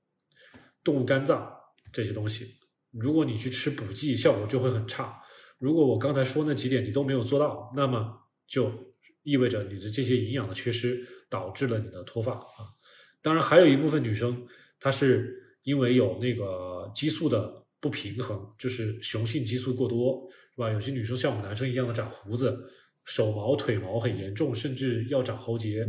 [0.84, 1.56] 动物肝脏
[1.94, 2.56] 这些东西。
[2.90, 5.22] 如果你去吃补剂，效果就会很差。
[5.60, 12.74] 如果我刚才说那几点你都没有做到，那么就意味着你的这些营养的缺失导致了你的脱发啊。
[13.22, 14.46] 当然，还有一部分女生，
[14.80, 20.72] 她是因为有那个激素的不平衡，就是雄性激素过多，是吧？
[20.72, 22.58] 有些女生像我们男生一样的长胡子，
[23.06, 25.88] 手毛、腿毛很严重，甚至要长喉结。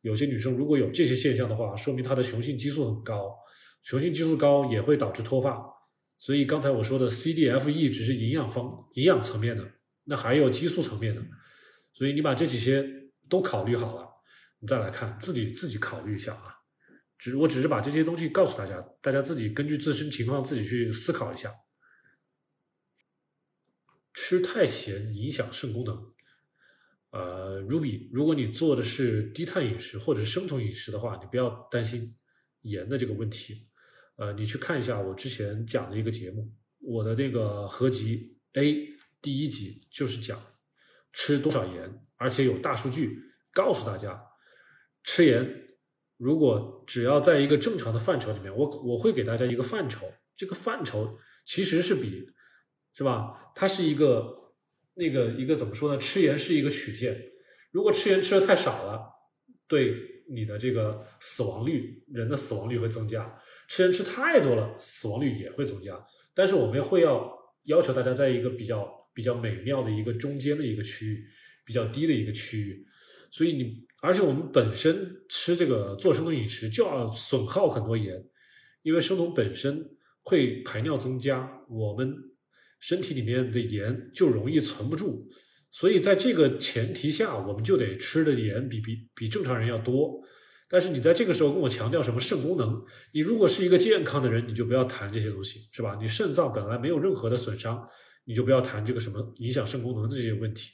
[0.00, 3.34] 有些女生如果有这些现象的话，说明她的雄性激素很高，
[3.82, 5.62] 雄性激素高也会导致脱发。
[6.18, 9.64] 所以刚才我说的 C、D、F、E 只是营养方、营养层面的，
[10.04, 11.22] 那还有激素层面的。
[11.92, 12.84] 所以你把这几些
[13.28, 14.06] 都考虑好了，
[14.58, 16.59] 你再来看自己，自己考虑一下啊。
[17.20, 21.52] 只我只是把这些东西告诉大家，大家自己根据自身情况自己去思考一下。
[24.14, 26.12] 吃太咸影响肾功能。
[27.10, 32.16] 呃，Ruby，如果你做的是低碳饮食或者是生酮饮食的话，你不要担心
[32.62, 33.68] 盐的这个问题。
[34.16, 38.88] 呃，你去看一下我之前讲的一个节目，我的那个合集 A
[39.20, 40.42] 第一集就是讲
[41.12, 43.20] 吃多少盐，而且有大数据
[43.52, 44.24] 告诉大家
[45.04, 45.66] 吃盐。
[46.20, 52.26] 如果只要在一个正常的范畴里面，我我会给大家一个范畴，这个范畴其实是比，
[52.92, 53.50] 是吧？
[53.54, 54.52] 它是一个
[54.96, 55.98] 那个一个怎么说呢？
[55.98, 57.18] 吃盐是一个曲线，
[57.70, 59.00] 如果吃盐吃的太少了，
[59.66, 59.96] 对
[60.28, 63.22] 你的这个死亡率，人的死亡率会增加；
[63.66, 65.98] 吃盐吃太多了，死亡率也会增加。
[66.34, 71.24] 但是我们会要要求大家在一个比较比较美妙的一个中间的一个区域，
[71.64, 72.86] 比较低的一个区域，
[73.30, 73.88] 所以你。
[74.02, 78.24] 而且我们本身吃这个做生酮饮食就要损耗很多盐，
[78.82, 79.90] 因为生酮本身
[80.22, 82.14] 会排尿增加，我们
[82.78, 85.28] 身体里面的盐就容易存不住，
[85.70, 90.20] 所以在这个前提下，我们就得吃的盐比比比正常人要多。
[90.72, 92.82] 但是你在这个时候跟我强调什么肾功能，
[93.12, 95.98] 你如果是一个健康的人，你就不要谈这些东西，是吧？
[96.00, 97.86] 你肾脏本来没有任何的损伤，
[98.24, 100.70] 你就不要谈这个什么影响肾功能的这些问题。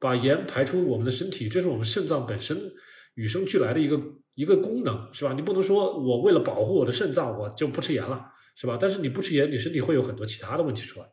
[0.00, 2.72] 把盐排出我们的身体，这是我们肾脏本身
[3.14, 4.00] 与生俱来的一个
[4.34, 5.32] 一个功能，是吧？
[5.32, 8.76] 你不能说我为了保护我的肾脏，我就不吃盐了，是吧？
[8.80, 11.06] 但是你不吃盐，你身体会有很多其他的问题出来。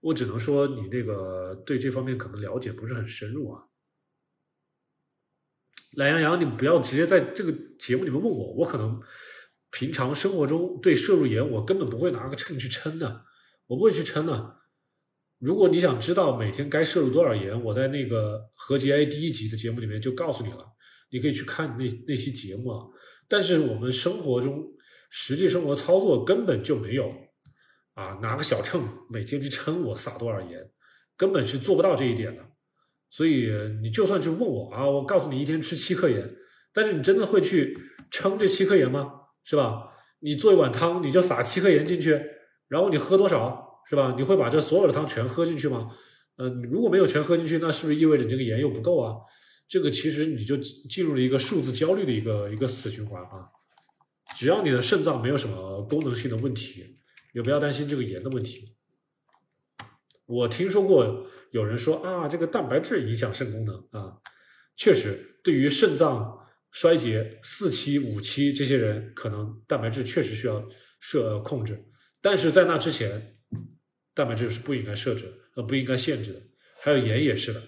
[0.00, 3.64] 我只能说你那个对这方面可能了解不是很深入啊。
[5.92, 9.00] 懒羊羊，你不要直接在这个节目里面问我，我可能
[9.70, 13.24] 平常生活中对摄入盐，我根本不会拿个秤去称的，
[13.66, 14.56] 我不会去称的。
[15.38, 20.64] 如果你想知道每天该摄入多少盐，我在那个合集 A 第一集的节目里面就告诉你了，
[21.10, 22.86] 你可以去看那那期节目啊。
[23.28, 24.64] 但是我们生活中
[25.10, 27.08] 实际生活操作根本就没有
[27.94, 30.70] 啊，拿个小秤每天去称我撒多少盐，
[31.16, 32.42] 根本是做不到这一点的。
[33.10, 33.50] 所以
[33.82, 36.28] 你就算去问我啊，我告诉你一天吃七克盐，
[36.72, 37.76] 但是你真的会去
[38.10, 39.10] 称这七克盐吗？
[39.44, 39.90] 是吧？
[40.20, 42.20] 你做一碗汤，你就撒七克盐进去，
[42.68, 44.14] 然后你喝多少，是吧？
[44.16, 45.96] 你会把这所有的汤全喝进去吗？
[46.38, 49.16] 嗯，如果没有全喝进去，那是不是意味着你这个盐又不够啊？
[49.68, 53.48] 这个其实你就进入了一个数字焦虑的一个一个死循环啊。
[54.36, 56.98] 只要你的肾脏没有什么功能性的问题，
[57.32, 58.74] 也不要担心这个盐的问题。
[60.26, 64.18] 我听说过有人说啊，这个蛋白质影响肾功能啊，
[64.74, 70.68] 确实，对于肾脏衰竭四期、五期这些人，可能蛋白质确实需要
[70.98, 71.86] 设控制，
[72.20, 73.35] 但是在那之前，
[74.16, 76.42] 蛋白质是不应该设置呃不应该限制的，
[76.80, 77.62] 还有盐也是的，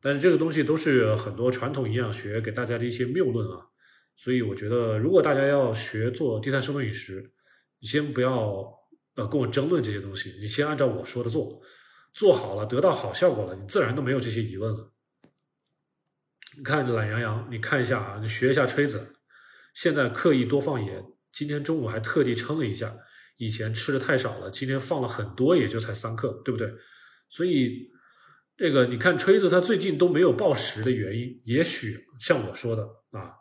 [0.00, 3.66] 但是这个东西都是很多传统营养学给大家的一些谬论啊，
[4.14, 7.32] 所以我觉得如果大家要学做低碳生酮饮食，
[7.80, 8.72] 你先不要。
[9.16, 11.62] 呃，跟我争论这些东西，你先按照我说的做，
[12.12, 14.92] 做好了，得到好效果了，你自然都没有这些疑问了。
[16.56, 19.14] 你看懒羊羊，你看一下啊，你学一下吹子，
[19.72, 22.96] 现在刻意多放盐，今天中午还特地称了一下，
[23.36, 26.72] 以前吃的太少了，今天放了很多，也就才三克，对不对？
[27.28, 27.90] 所以
[28.56, 33.32] 这个你看锤子他最近都没有暴食的原因，也许像我说的啊，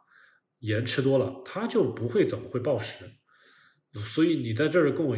[0.60, 3.06] 盐吃多了，他就不会怎么会暴食。
[3.96, 5.18] 所以你在这儿跟我。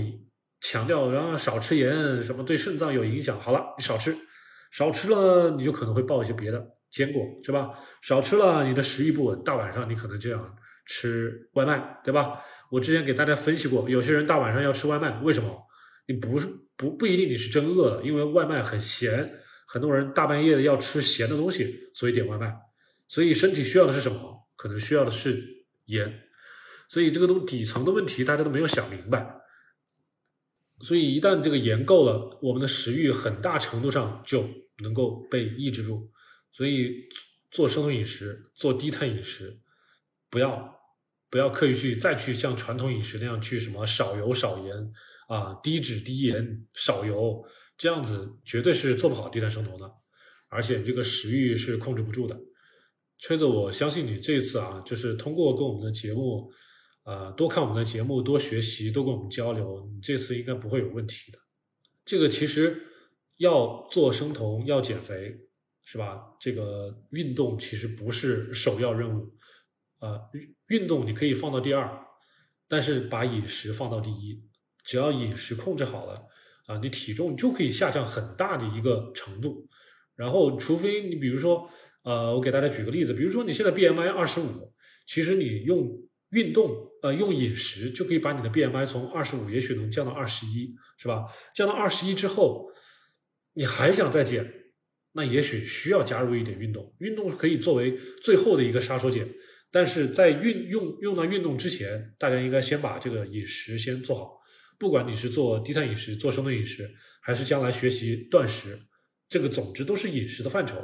[0.61, 3.39] 强调，然后少吃盐，什么对肾脏有影响。
[3.39, 4.15] 好了，你少吃，
[4.71, 7.69] 少吃了，你就可能会报一些别的坚果，是吧？
[8.01, 10.55] 少吃了，你的食欲不稳，大晚上你可能就想
[10.87, 12.41] 吃外卖，对吧？
[12.71, 15.63] 我之前给大家分析过，有些人大晚上要吃外卖，为什么？
[16.07, 22.53] 你不是不不一定你是真饿了，因为外卖很咸，很多人大半夜的要吃咸的东西，所以点外卖。
[23.07, 24.47] 所以身体需要的是什么？
[24.55, 26.21] 可能需要的是盐。
[26.87, 29.41] 所以这个东底层的问题，大家都没有想明白。
[30.81, 34.47] 所以，一旦这个盐够了，我们的食欲很大程度上就
[34.83, 36.11] 能够被抑制住。
[36.51, 36.91] 所以，
[37.49, 39.57] 做生酮饮食、做低碳饮食，
[40.29, 40.77] 不要
[41.35, 44.73] 不要刻意去再去像传统饮食那样去什么少油少盐
[45.27, 47.43] 啊、低脂低盐少油，
[47.77, 49.91] 这样子绝对是做不好低碳生酮的，
[50.47, 52.39] 而且你这个食欲是控制不住的。
[53.17, 56.49] 崔子，我相信你这次啊，就是通过跟我们的节目。
[57.03, 61.37] 啊，多看我们的节目，多学习，多跟我们交流，你这次应该不会有问题的。
[62.05, 62.81] 这个其实
[63.39, 65.37] 要做生酮，要减肥，
[65.83, 66.19] 是吧？
[66.39, 69.34] 这个运动其实不是首要任务。
[69.99, 70.19] 啊，
[70.67, 71.89] 运动你可以放到第二，
[72.67, 74.43] 但是把饮食放到第一。
[74.83, 76.27] 只要饮食控制好了，
[76.67, 79.67] 啊，你体重就可以下降很大的一个程度。
[80.15, 81.69] 然后，除非你比如说，
[82.03, 84.73] 呃，我给大家举个例子，比如说你现在 BMI 二十五，
[85.05, 86.01] 其实你用。
[86.31, 91.23] 运动，呃，用饮食就可以把你的 BMI 从二十五，也许能降到二十一，是吧？
[91.53, 92.69] 降到二十一之后，
[93.53, 94.51] 你还想再减，
[95.13, 96.93] 那也许需要加入一点运动。
[96.97, 99.25] 运动可以作为最后的一个杀手锏，
[99.75, 104.39] 但是在运用用到运动之前，大家应该先把这个饮食先做好。
[104.79, 108.79] 不管你是做低碳饮食、做生酮饮食，还是将来学习断食，
[109.27, 110.77] 这个总之都是饮食的范畴。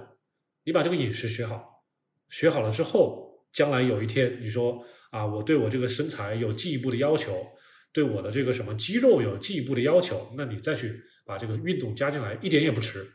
[0.65, 1.85] 你把这个饮食学好，
[2.29, 4.85] 学好了之后，将来有一天你说。
[5.11, 7.45] 啊，我对我这个身材有进一步的要求，
[7.91, 13.05] 对我的这个什么肌肉有进一步的要求，那你再去把这个运动加进来，一点也不迟。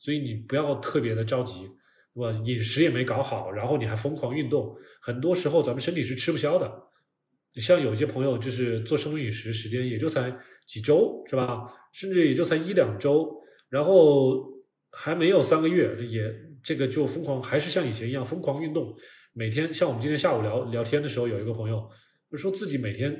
[0.00, 1.68] 所以你不要特别的着急，
[2.14, 6.72] 我饮食也没搞好，然后你还疯狂运动，很多时候咱们身体是吃不消的。
[7.60, 10.34] 像有些朋友就是做生酮饮食，时间也就才
[10.66, 11.72] 几周，是吧？
[11.92, 13.32] 甚至也就才一两周，
[13.68, 14.44] 然后
[14.90, 18.96] 还没有三个月，也这个就疯狂，还是像以前一样疯狂运动。
[19.32, 21.88] 每天像我们今天下午聊聊天的时候，有一个朋友
[22.32, 23.16] 说自己每天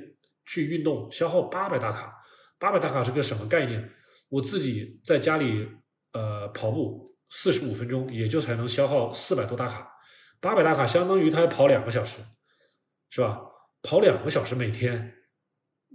[0.46, 2.12] 去运动消耗八百大卡，
[2.59, 3.90] 八百大卡是个什么概念？
[4.28, 5.68] 我自己在家里
[6.12, 7.04] 呃跑步
[7.37, 9.90] 四十五分钟，也就才能消耗四百多大卡，
[10.40, 12.20] 八百大卡相当于他要跑两个小时，
[13.10, 13.40] 是吧？
[13.82, 15.12] 跑两个小时每天，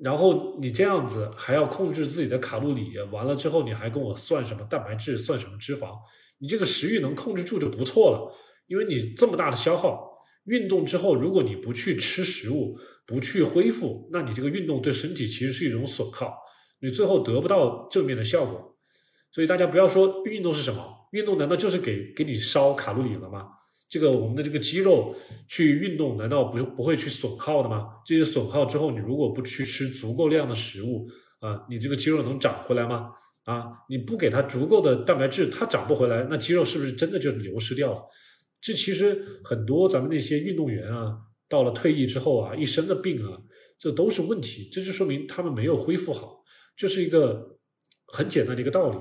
[0.02, 5.98] 然后你这样子还要控制自己的卡路里，完了之后你还跟我算什么蛋白质，算什么脂肪？
[6.40, 8.36] 你这个食欲能控制住就不错了，
[8.68, 10.10] 因为你这么大的消耗。
[10.44, 16.38] 运动之后，如果你不去吃食物，不去恢复，那你这个运动对身体其实是一种损耗，
[16.82, 18.78] 你最后得不到正面的效果。
[19.32, 23.48] 所以大家不要说运动是什么，运动难道就是给给你烧卡路里了吗？
[23.90, 25.16] 这个我们的这个肌肉
[25.48, 27.88] 去运动，难道不不会去损耗的吗？
[28.06, 31.08] 这些损耗之后，你如果不去吃足够量的食物
[31.40, 33.10] 啊，你这个肌肉能长回来吗？
[33.46, 38.02] 啊，你不给它足够的蛋白质，它长不回来，那肌肉是不是真的就流失掉了？
[38.62, 43.42] 这其实很多咱们那些运动员啊，到了退役之后啊，一身的病啊，
[43.80, 46.44] 这都是问题，这就说明他们没有恢复好，
[46.76, 47.58] 这是一个
[48.06, 48.98] 很简单的一个道理。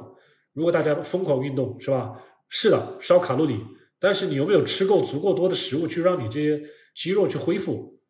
[0.52, 2.20] 如果大家疯狂运动，是吧？
[2.48, 3.60] 是的，烧卡路里。
[4.00, 6.62] 但是你有没有吃够足够多的食物去让你这些
[6.94, 8.00] 肌肉去恢复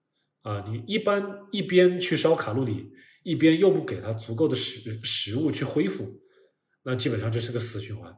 [0.42, 0.62] 啊？
[0.68, 2.92] 你一般一边去烧卡路里，
[3.24, 6.20] 一边又不给它足够的食食物去恢复，
[6.82, 8.14] 那基本上这是个死循环。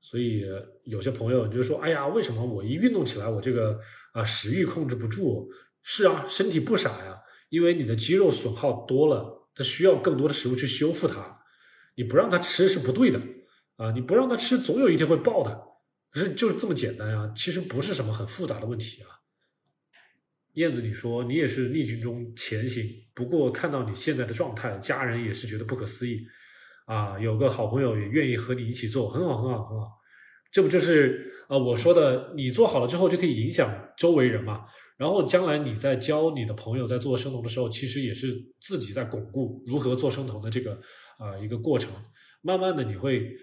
[0.00, 0.44] 所以
[0.84, 3.78] 有些朋友就说：“哎呀，为什么我一运动起来，我这个
[4.12, 5.50] 啊食欲控制不住？”
[5.82, 7.18] 是啊，身体不傻呀，
[7.50, 11.33] 因为你的肌肉损耗多了，它需要更多的食物去修复它。
[11.96, 13.20] 你不让它吃是不对的
[13.76, 13.90] 啊！
[13.92, 15.60] 你不让它吃，总有一天会爆的。
[16.14, 19.08] 是就是这么简单啊，其实不是什么很复杂的问题啊。
[20.52, 26.24] 燕子，你说你也是逆境中前行，不过看到你现在的状态，家人也是觉得不可思议
[26.86, 27.18] 啊。
[27.18, 29.88] 有个好朋友也愿意和你一起做，很好，很好，很好。
[30.52, 34.66] 这不就是啊我说的，你做好了之后就可以影响周围人嘛。
[34.96, 40.80] 然后将来你在教你的朋友在做生酮的时候，其实也是自己在巩固如何做生酮的这个
[41.18, 41.92] 啊一个过程。
[42.42, 43.36] 慢慢的，你会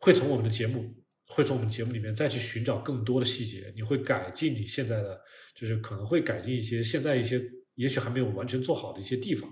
[0.00, 0.94] 会从我们的节目。
[1.30, 5.20] 会从我们节目里面再去寻找更多的细节，你会改进你现在的，
[5.54, 7.38] 就是可能会改进一些现在一些
[7.74, 9.46] 也许还没有完全做好的一些地方。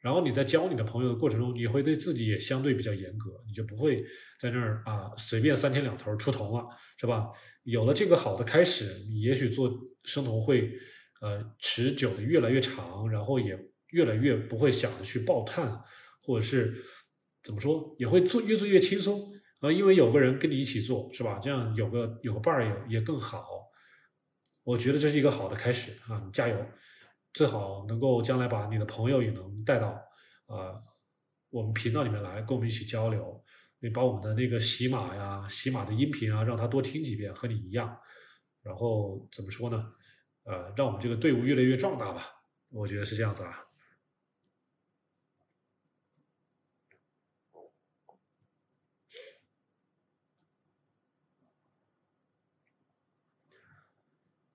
[0.00, 4.04] 然后你在教你的朋友的过程中，你会对自己也相对比较严格，你就不会
[4.40, 6.66] 在那儿啊随便三天两头出头了，
[6.98, 7.28] 是吧？
[7.62, 10.72] 有了这个好的开始，你也许做生酮会
[11.20, 13.56] 呃持久的越来越长，然后也
[13.90, 15.80] 越来越不会想着去爆碳，
[16.22, 16.74] 或者是
[17.42, 19.32] 怎么说，也会做越做越轻松。
[19.60, 21.38] 啊，因为有个人跟你一起做，是吧？
[21.38, 23.46] 这样有个有个伴儿也也更好。
[24.62, 26.22] 我觉得这是一个好的开始啊！
[26.24, 26.56] 你加油，
[27.34, 29.88] 最好能够将来把你的朋友也能带到
[30.46, 30.80] 啊
[31.50, 33.44] 我们频道里面来，跟我们一起交流。
[33.80, 37.94] 你把我们的那个喜马呀、喜马的音频啊，让他多听几遍，和你一样。
[38.62, 39.92] 然后怎么说呢？
[40.44, 42.26] 呃，让我们这个队伍越来越壮大吧。
[42.70, 43.58] 我觉得是这样子啊。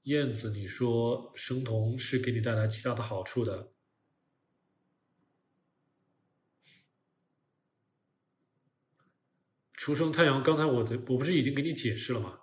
[0.06, 3.72] 燕子，你说生酮是给你带来极大的好处的。
[9.74, 12.40] 初升太阳，刚才我的我不是已经给你解释了吗？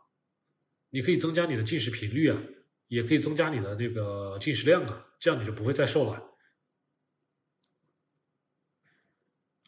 [0.91, 2.43] 你可以增加你的进食频率啊，
[2.89, 6.31] 也可以增加你的那个进食量啊，这样你就不会再瘦了。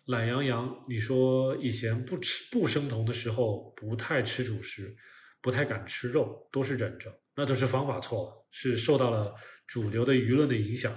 [0.04, 4.96] 懒羊羊，你说以前不吃不生酮的时候，不太吃主食，
[5.44, 7.14] 不太敢吃肉，都是忍着。
[7.36, 9.34] 那都是方法错了，是受到了
[9.66, 10.90] 主流的舆论的影响，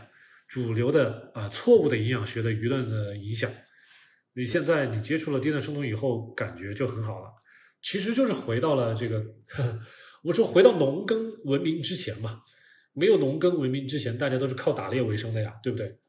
[0.48, 3.52] 主流的啊错误的营养学的舆论的影响。
[4.34, 7.30] 你现在你接触了低碳生酮以后，感觉就很好了。
[7.82, 9.22] 其实就是回到了这个，
[10.24, 12.41] 我说回到农耕文明之前嘛。
[12.93, 16.00] 没有农耕文明之前，大家都是靠打猎为生的呀，对不对？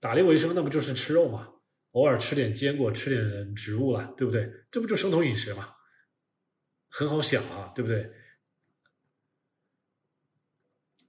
[0.00, 1.48] 打猎为生，那不就是吃肉嘛？
[1.90, 4.48] 偶尔吃点坚果，吃点植物了，对不对？
[4.70, 5.68] 这不就生酮饮食嘛？
[6.88, 8.10] 很好想啊，对不对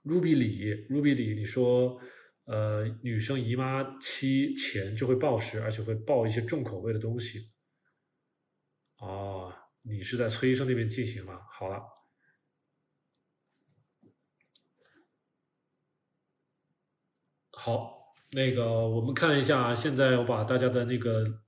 [0.03, 1.99] ？Ruby 里，Ruby 里，你说，
[2.45, 7.51] 呃，女生姨妈期前就会暴食，而且会暴一些重口味的东西。
[8.97, 9.53] 哦，
[9.83, 11.39] 你是在崔医生那边进行吗？
[11.49, 11.81] 好了，
[17.51, 21.41] 好，那个我们看一下，现在我把大家的那个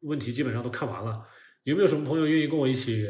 [0.00, 1.26] 问题基本上都看完了，
[1.64, 3.06] 有没有什么朋友愿意跟我一起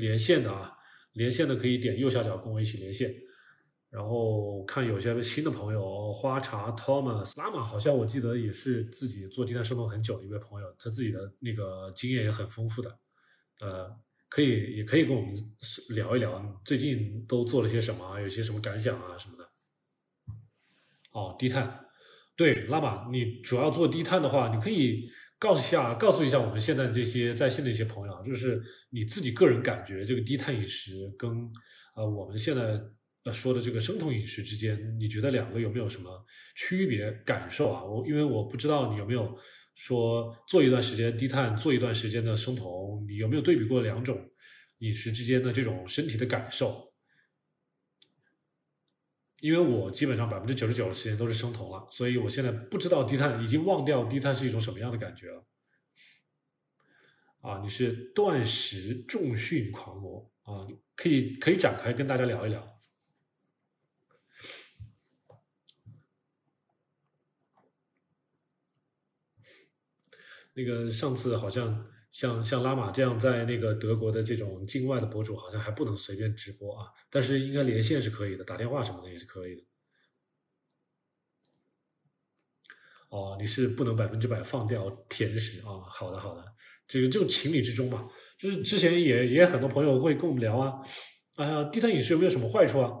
[0.00, 0.76] 连线的啊？
[1.12, 3.14] 连线的可以点右下角跟我一起连线。
[3.90, 12.98] 然后看有些新的朋友，花茶 Thomas 拉玛，好像我记得也是自己做低碳生酮很久的一位朋友，他自己的那个经验也很丰富的，
[13.58, 13.92] 呃，
[14.28, 15.34] 可以也可以跟我们
[15.88, 19.50] 聊一聊最近都做了些什么，有些什么感想啊什么的。
[21.10, 21.86] 哦，低碳，
[22.36, 31.28] 对，拉玛，你主要做低碳的话，你可以告诉一下告诉一下我们现在这些在线的一些朋友啊，就是你自己个人感觉这个低碳饮食跟
[31.96, 32.80] 呃我们现在。
[33.22, 36.24] 呃，说的这个生酮饮食之间，你觉得两个有没有什么
[36.56, 37.84] 区别感受啊？
[37.84, 39.36] 我因为我不知道你有没有
[39.74, 44.18] 说做一段时间低碳，做一段时间的生酮，你有没有对比过两种
[44.78, 46.89] 饮食之间的这种身体的感受？
[49.40, 55.46] 因为我基本上百分之九十九的时间都是生酮了，所以我现在不知道低碳，已经忘掉低碳是一种什么样的感觉了。
[57.40, 62.78] 啊，你是断食重训狂魔啊，可以可以展开跟大家聊一聊。
[70.52, 79.62] 那个上次好像像像拉玛这样在那个德国的这种境外的博主，好像还不能随便直播啊，但是应该连线是可以的，打电话什么的也是可以的。
[83.10, 85.80] 哦，你是不能百分之百放掉甜食啊？
[85.88, 86.44] 好的好的，
[86.86, 88.08] 这个就情理之中嘛。
[88.38, 90.80] 就是之前也也很多朋友会跟我们聊啊，
[91.36, 92.92] 哎呀，低碳饮食有没有什么坏处啊？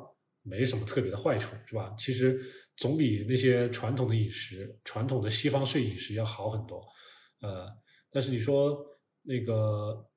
[0.42, 1.94] 没什么特别的坏处，是吧？
[1.98, 2.40] 其实
[2.76, 6.82] 总比那些传统的饮食、传统的西方式饮食要好很多。
[7.40, 7.68] 呃，
[8.10, 8.84] 但是你说
[9.22, 10.08] 那个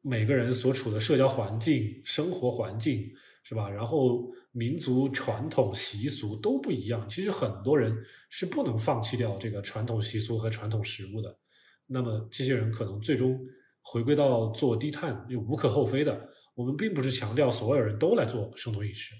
[0.00, 3.68] 每个人所处的社交环境、生活环境是吧？
[3.68, 7.94] 然后民族传统习俗都不一样，其实很多人
[8.28, 11.38] 是不能放弃掉这个传统习俗和传统食物的。
[11.86, 13.38] 那么这些人可能最终
[13.82, 16.28] 回归到做低碳，又无可厚非的。
[16.54, 19.14] 我们并不是强调所有人都来做生酮饮食，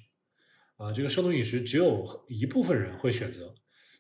[0.77, 3.55] 啊，这个生酮饮食只有一部分人会选择，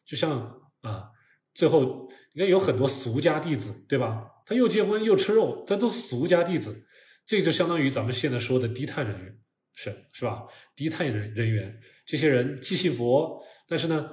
[0.05, 1.11] 就像啊。
[1.53, 4.27] 最后，你看有很多俗家弟子，对吧？
[4.47, 6.85] 他又结婚又吃肉，他都俗家弟子，
[7.27, 9.39] 这就相当于咱们现在说的低碳人员，
[9.75, 10.45] 是是吧？
[10.75, 14.11] 低碳人人员，这些人既信佛，但是呢，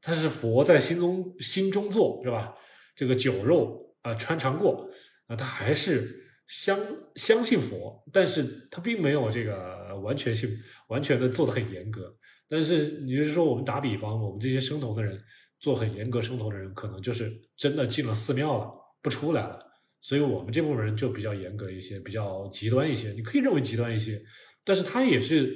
[0.00, 2.54] 他是佛在心中心中坐，是吧？
[2.96, 4.88] 这个酒肉啊穿肠过
[5.26, 6.78] 啊，他还是相
[7.16, 10.48] 相信佛，但是他并没有这个完全性
[10.88, 12.16] 完全的做的很严格。
[12.48, 15.20] 但是你就是说，我们打比方，我们这些生酮的人。
[15.60, 18.68] 做很严格生酮的人，可能就是真的进了寺庙了，
[19.00, 19.58] 不出来了。
[20.00, 23.12] 所以我们这部分人就比较严格一些，比较极端一些。
[23.12, 24.20] 你可以认为极端一些，
[24.64, 25.54] 但是他也是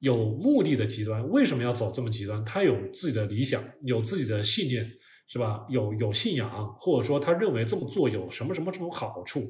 [0.00, 1.26] 有目的的极端。
[1.30, 2.44] 为什么要走这么极端？
[2.44, 4.84] 他有自己的理想，有自己的信念，
[5.28, 5.64] 是吧？
[5.70, 9.40] 有有信仰，或者说他认为这么做有什么什么什么好处，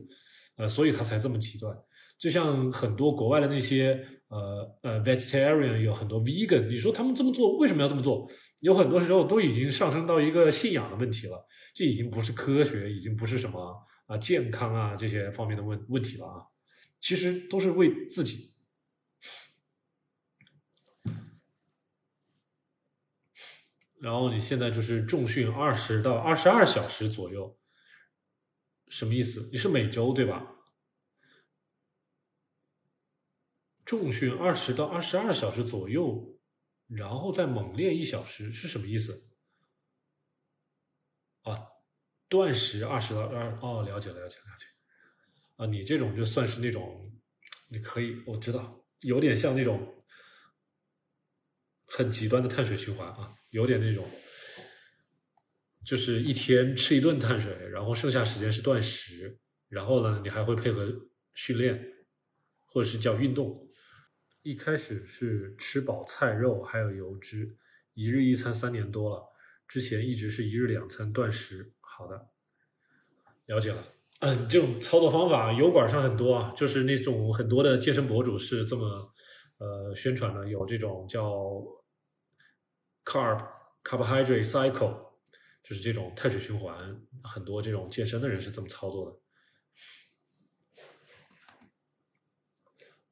[0.59, 1.74] 呃，所以他才这么极端。
[2.18, 4.08] 就像很多国外的那些。
[4.28, 8.28] 呃呃，vegetarian 有很多 vegan，你说他们这么做为什么要这么做？
[8.58, 16.42] 有很多时候都已经上升到一个信仰的问题了，这已经不是科学，已经不是什么啊健康啊这些方面的问问题了啊，
[16.98, 18.56] 其实都是为自己。
[24.00, 27.56] 然后你现在就是重训二十到二十二小时左右，
[28.88, 29.48] 什么意思？
[29.52, 30.55] 你是每周对吧？
[33.87, 36.37] 重训二十到二十二小时左右，
[36.89, 39.30] 然后再猛练一小时是什么意思？
[41.43, 41.68] 啊，
[42.28, 44.66] 断食二十到二哦，了解了解了解。
[45.55, 47.12] 啊，你这种就算是那种，
[47.68, 50.05] 你可以我知道，有点像那种
[51.87, 54.05] 很极端的碳水循环啊，有点那种，
[55.84, 60.93] 就是一天吃一顿碳水，然后剩下时间是断食，然后呢，你还会配合
[61.34, 61.80] 训练，
[62.64, 63.64] 或者是叫运动。
[64.47, 67.57] 一开始是吃饱菜肉还有油脂，
[67.94, 69.28] 一日一餐三年多了，
[69.66, 71.72] 之前一直是一日两餐断食。
[71.80, 72.28] 好的，
[73.47, 73.82] 了解了。
[74.20, 79.12] 嗯，这种操作方法油管上很多啊，就是那种很多的健身博主是这么
[79.59, 81.61] 呃宣传的，有这种叫
[83.05, 83.44] carb
[83.82, 84.97] carbohydrate cycle，
[85.64, 89.18] 就是这种碳水循环，很多这种健身的人是这么操作的。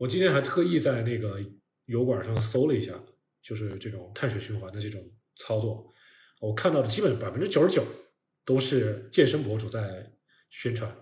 [0.05, 1.41] 我今天还特意在那个
[1.87, 2.93] 油管上搜了一下，
[3.41, 5.03] 就是这种碳水循环的这种
[5.37, 5.91] 操作，
[6.43, 7.83] 我看到的基本百分之九十九
[8.45, 10.13] 都是健身博主在
[10.51, 10.95] 宣传，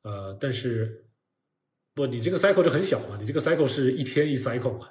[0.00, 1.06] 呃，但是
[1.92, 4.88] 不，你这个 cycle 就很小嘛，你这个 cycle 是一天一 cycle 嘛，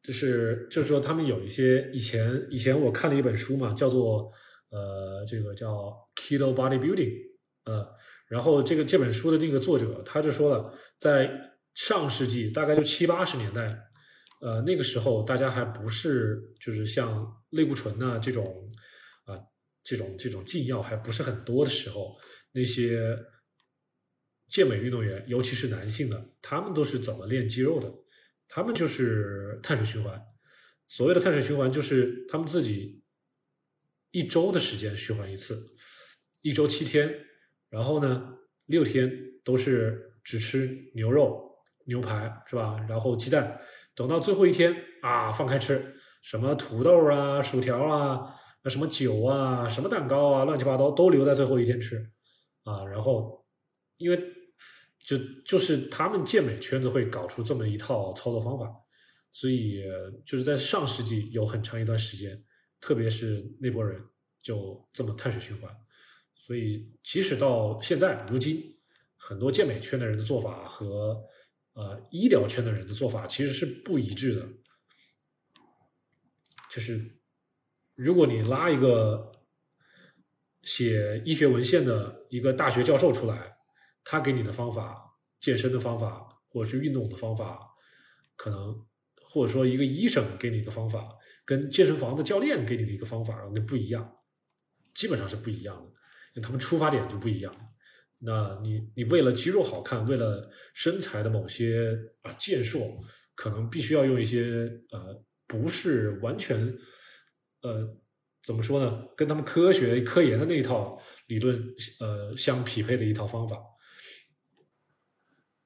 [0.00, 4.30] 就是就是说他们有一些以前以前我看了一本书嘛，叫做
[4.70, 7.32] 呃这个叫 Keto Bodybuilding，
[7.64, 7.92] 呃。
[8.32, 11.30] 然后这个这本书的那个作者他就说了，在
[11.74, 13.78] 上世纪大概就七八十年代，
[14.40, 18.66] 呃，那个时候大家还不是就是像类固醇呐这种
[19.26, 19.36] 啊
[19.82, 22.16] 这种这种禁药还不是很多的时候，
[22.52, 23.14] 那些
[24.48, 27.92] 健美运动员，尤其是男性的，他们都是怎么练肌肉的？
[28.48, 30.18] 他们就是碳水循环。
[30.88, 33.04] 所谓的碳水循环，就是他们自己
[34.10, 35.76] 一周的时间循环一次，
[36.40, 37.26] 一周七天。
[37.72, 39.10] 然后呢，六天
[39.42, 41.42] 都是只吃牛肉、
[41.86, 42.78] 牛排，是吧？
[42.86, 43.58] 然后鸡蛋，
[43.94, 48.34] 等到最后一天啊，放开吃，什么土豆啊、薯条啊、
[48.66, 51.96] 什么酒啊、什么蛋糕啊，乱七八糟都留在最后一天吃，
[52.64, 53.42] 啊，然后
[53.96, 54.22] 因为
[55.02, 58.70] 就就是他们健美圈子会搞出这么一套操作方法，
[59.30, 59.82] 所以
[60.26, 62.44] 就是在上世纪有很长一段时间，
[62.82, 63.98] 特别是那波人
[64.42, 65.74] 就这么碳水循环。
[66.44, 68.76] 所以，即使到现在如今，
[69.16, 71.22] 很多健美圈的人的做法和
[71.74, 74.48] 呃医疗圈的人的做法其实是不一致的。
[76.68, 77.16] 就是
[77.94, 79.30] 如果你拉一个
[80.62, 83.56] 写医学文献的一个大学教授出来，
[84.02, 87.60] 他给你的方法、健身的方法或者是运动的方法，
[88.34, 88.84] 可能
[89.22, 91.08] 或者说一个医生给你一个方法，
[91.44, 94.18] 跟健身房的教练给你的一个方法那不一样，
[94.92, 96.01] 基本上是不一样的。
[96.40, 97.54] 他们出发点就不一样，
[98.20, 103.04] 那你你为了肌肉好看，为了身材的某些啊健硕，
[103.34, 106.74] 可能必须要用一些呃不是完全
[107.60, 107.86] 呃
[108.42, 111.62] 怎么说呢，跟他们科学科研的那一套理论
[112.00, 113.58] 呃相匹配的一套方法。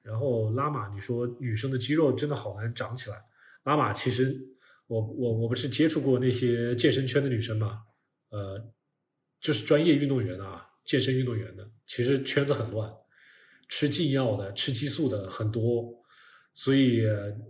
[0.01, 3.17] 然后拉玛，你说女生的肌肉真的好难长起来。
[3.63, 4.35] 拉玛，其实
[4.87, 7.83] 我我我不是接触过那些健身圈的女生嘛，
[8.31, 8.73] 呃。
[9.39, 12.91] 就是专业运动员啊，健身运动员的，其实圈子很乱，
[13.69, 15.93] 吃禁药的、吃激素的很多，
[16.53, 17.03] 所以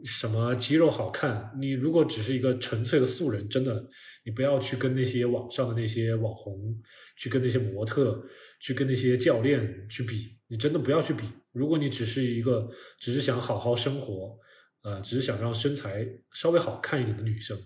[0.03, 3.87] 什么肌肉好看，你如果只是一个纯粹的素人，真的，
[4.25, 6.77] 你不要去跟那些网上的那些网红，
[7.15, 8.21] 去跟那些模特，
[8.59, 11.23] 去跟那些教练去比，你真的不要去比。
[11.53, 12.69] 如果你只是一个，
[12.99, 14.37] 只是想好好生活，
[14.83, 17.57] 呃，只是想让身材稍微好看一点的女生，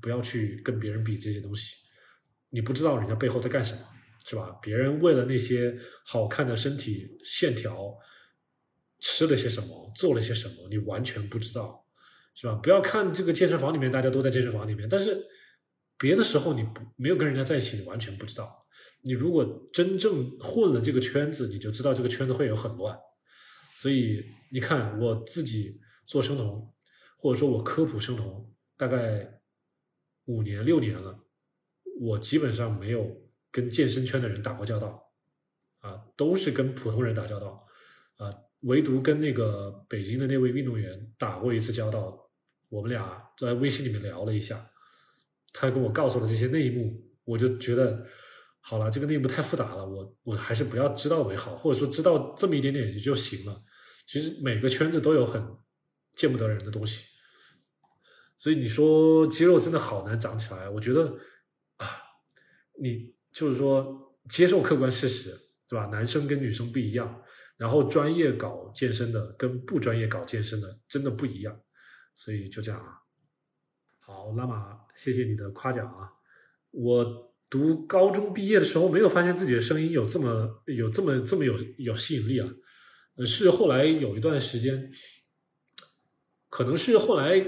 [0.00, 1.76] 不要去跟别人比这些东西。
[2.54, 3.80] 你不知道人家背后在干什么，
[4.26, 4.50] 是吧？
[4.60, 5.74] 别人为了那些
[6.04, 7.96] 好看的身体线条，
[9.00, 11.86] 吃了些什么，做了些什么，你完全不知道，
[12.34, 12.54] 是吧？
[12.56, 15.26] 不要看这个健身房里面大家都在健身房里面，但是
[15.98, 18.66] 别的时候你不没有跟人家在一起，你完全不知道。
[19.00, 22.96] 你如果真正混了这个圈子，你就知道这个圈子会有很乱。
[23.74, 24.22] 所以
[24.52, 26.72] 你看，我自己做生酮，
[27.16, 29.40] 或者说我科普生酮，大概
[30.26, 31.18] 五年六年了。
[32.04, 33.08] 我基本上没有
[33.52, 35.00] 跟健身圈的人打过交道，
[35.78, 37.64] 啊，都是跟普通人打交道，
[38.16, 38.28] 啊，
[38.62, 42.18] 唯独跟那个北京的那位运动员打过一次交道。
[42.68, 44.68] 我们俩在微信里面聊了一下，
[45.52, 48.04] 他跟我告诉了这些内幕，我就觉得
[48.58, 53.62] 好了，这个内幕太复杂了，我我还是不要知道为好，或者说知道这么一点点也就行了。
[54.08, 55.40] 其实每个圈子都有很
[56.16, 57.04] 见不得人的东西，
[58.38, 61.16] 所以你说肌肉真的好难长起来，我觉得。
[62.82, 65.86] 你就是说接受客观事实，对吧？
[65.86, 67.22] 男生跟女生不一样，
[67.56, 71.60] 然后专业搞健身的跟不专业搞健身的真的不一样，
[72.16, 72.98] 所以就这样啊。
[74.00, 76.10] 好，拉玛，谢谢你的夸奖啊。
[76.72, 82.48] 我读高中毕业的时候，没有发现自己的声音有这么有这么这么有有吸引力啊。
[83.24, 84.90] 是后来有一段时间，
[86.48, 87.40] 可能是后来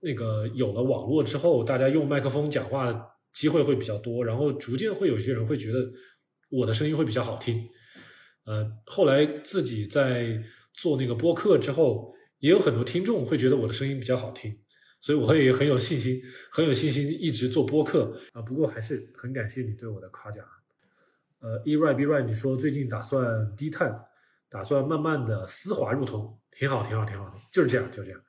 [0.00, 3.15] 那个有了网络之后，大家用麦克风讲话。
[3.36, 5.92] 机会会比较多，然后逐渐会有一些人会觉得
[6.48, 7.68] 我的声音会比较好听，
[8.46, 14.58] 呃，后来自己在做那个播客之后，也有很多听众会觉得我的声音比较好听，
[15.02, 16.18] 所以我会很有信心，
[16.50, 18.40] 很有信心一直做播客啊。
[18.40, 20.42] 不过还是很感谢你对我的夸奖。
[21.40, 23.94] 呃，E right B right，你说最近打算低碳，
[24.48, 28.22] 打算慢慢的丝滑入酮，挺好，挺好，挺好的，就是这样，就是这样。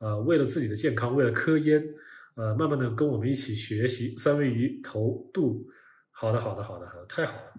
[0.00, 1.82] 呃，为了自己的健康，为了科研。
[2.36, 5.64] 呃，慢慢的跟我们一起学习三位鱼头肚，
[6.10, 7.52] 好的，好的，好的，好的，太好了。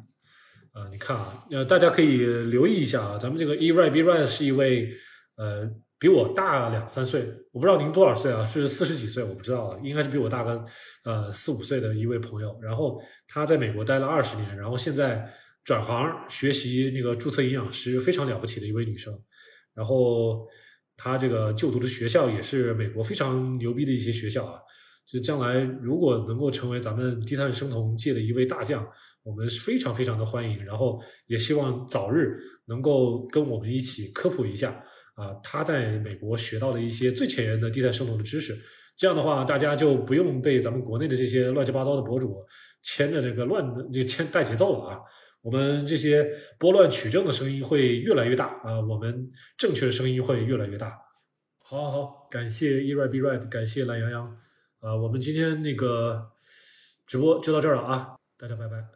[0.73, 4.93] 呃，你看啊，呃，大家可以留意一下啊，咱们这个 ERI，BRI 是一位
[5.37, 5.65] 呃
[5.97, 10.65] 比我大两三岁，我不知道您多少岁啊，是四十几岁，我不知道，应该是比我大个
[11.05, 12.59] 呃四五岁的一位朋友。
[12.61, 15.25] 然后他在美国待了二十年，然后现在
[15.63, 19.17] 转行学习那个注册营养师，非常了不起的一位女生。
[19.73, 20.45] 然后。
[20.97, 24.61] 他这个就读的学校也是美国非常牛逼的一些学校啊，
[25.05, 28.85] 就将来如果能够成为咱们低碳生酮界的一位大将，
[29.23, 30.63] 我们是非常非常的欢迎。
[30.65, 34.71] 然后也希望早日能够跟我们一起科普一下
[35.15, 38.55] 啊，他在美国学到的一些最前沿的低碳生酮的知识。
[38.97, 42.37] 这样的话，大家就不用被咱们国内的这些乱七八糟的博主
[42.81, 44.99] 牵着这个乱就牵带节奏了啊。
[45.41, 46.27] 我们这些
[46.57, 50.97] 拨乱取正的声音会越来越大啊，我们正确的声音会越来越大。
[51.59, 54.37] 好，好，好，感谢 E right B right，感谢懒羊羊
[54.85, 56.31] 啊，我们今天那个
[57.07, 58.94] 直播就到这儿了啊，大家拜拜。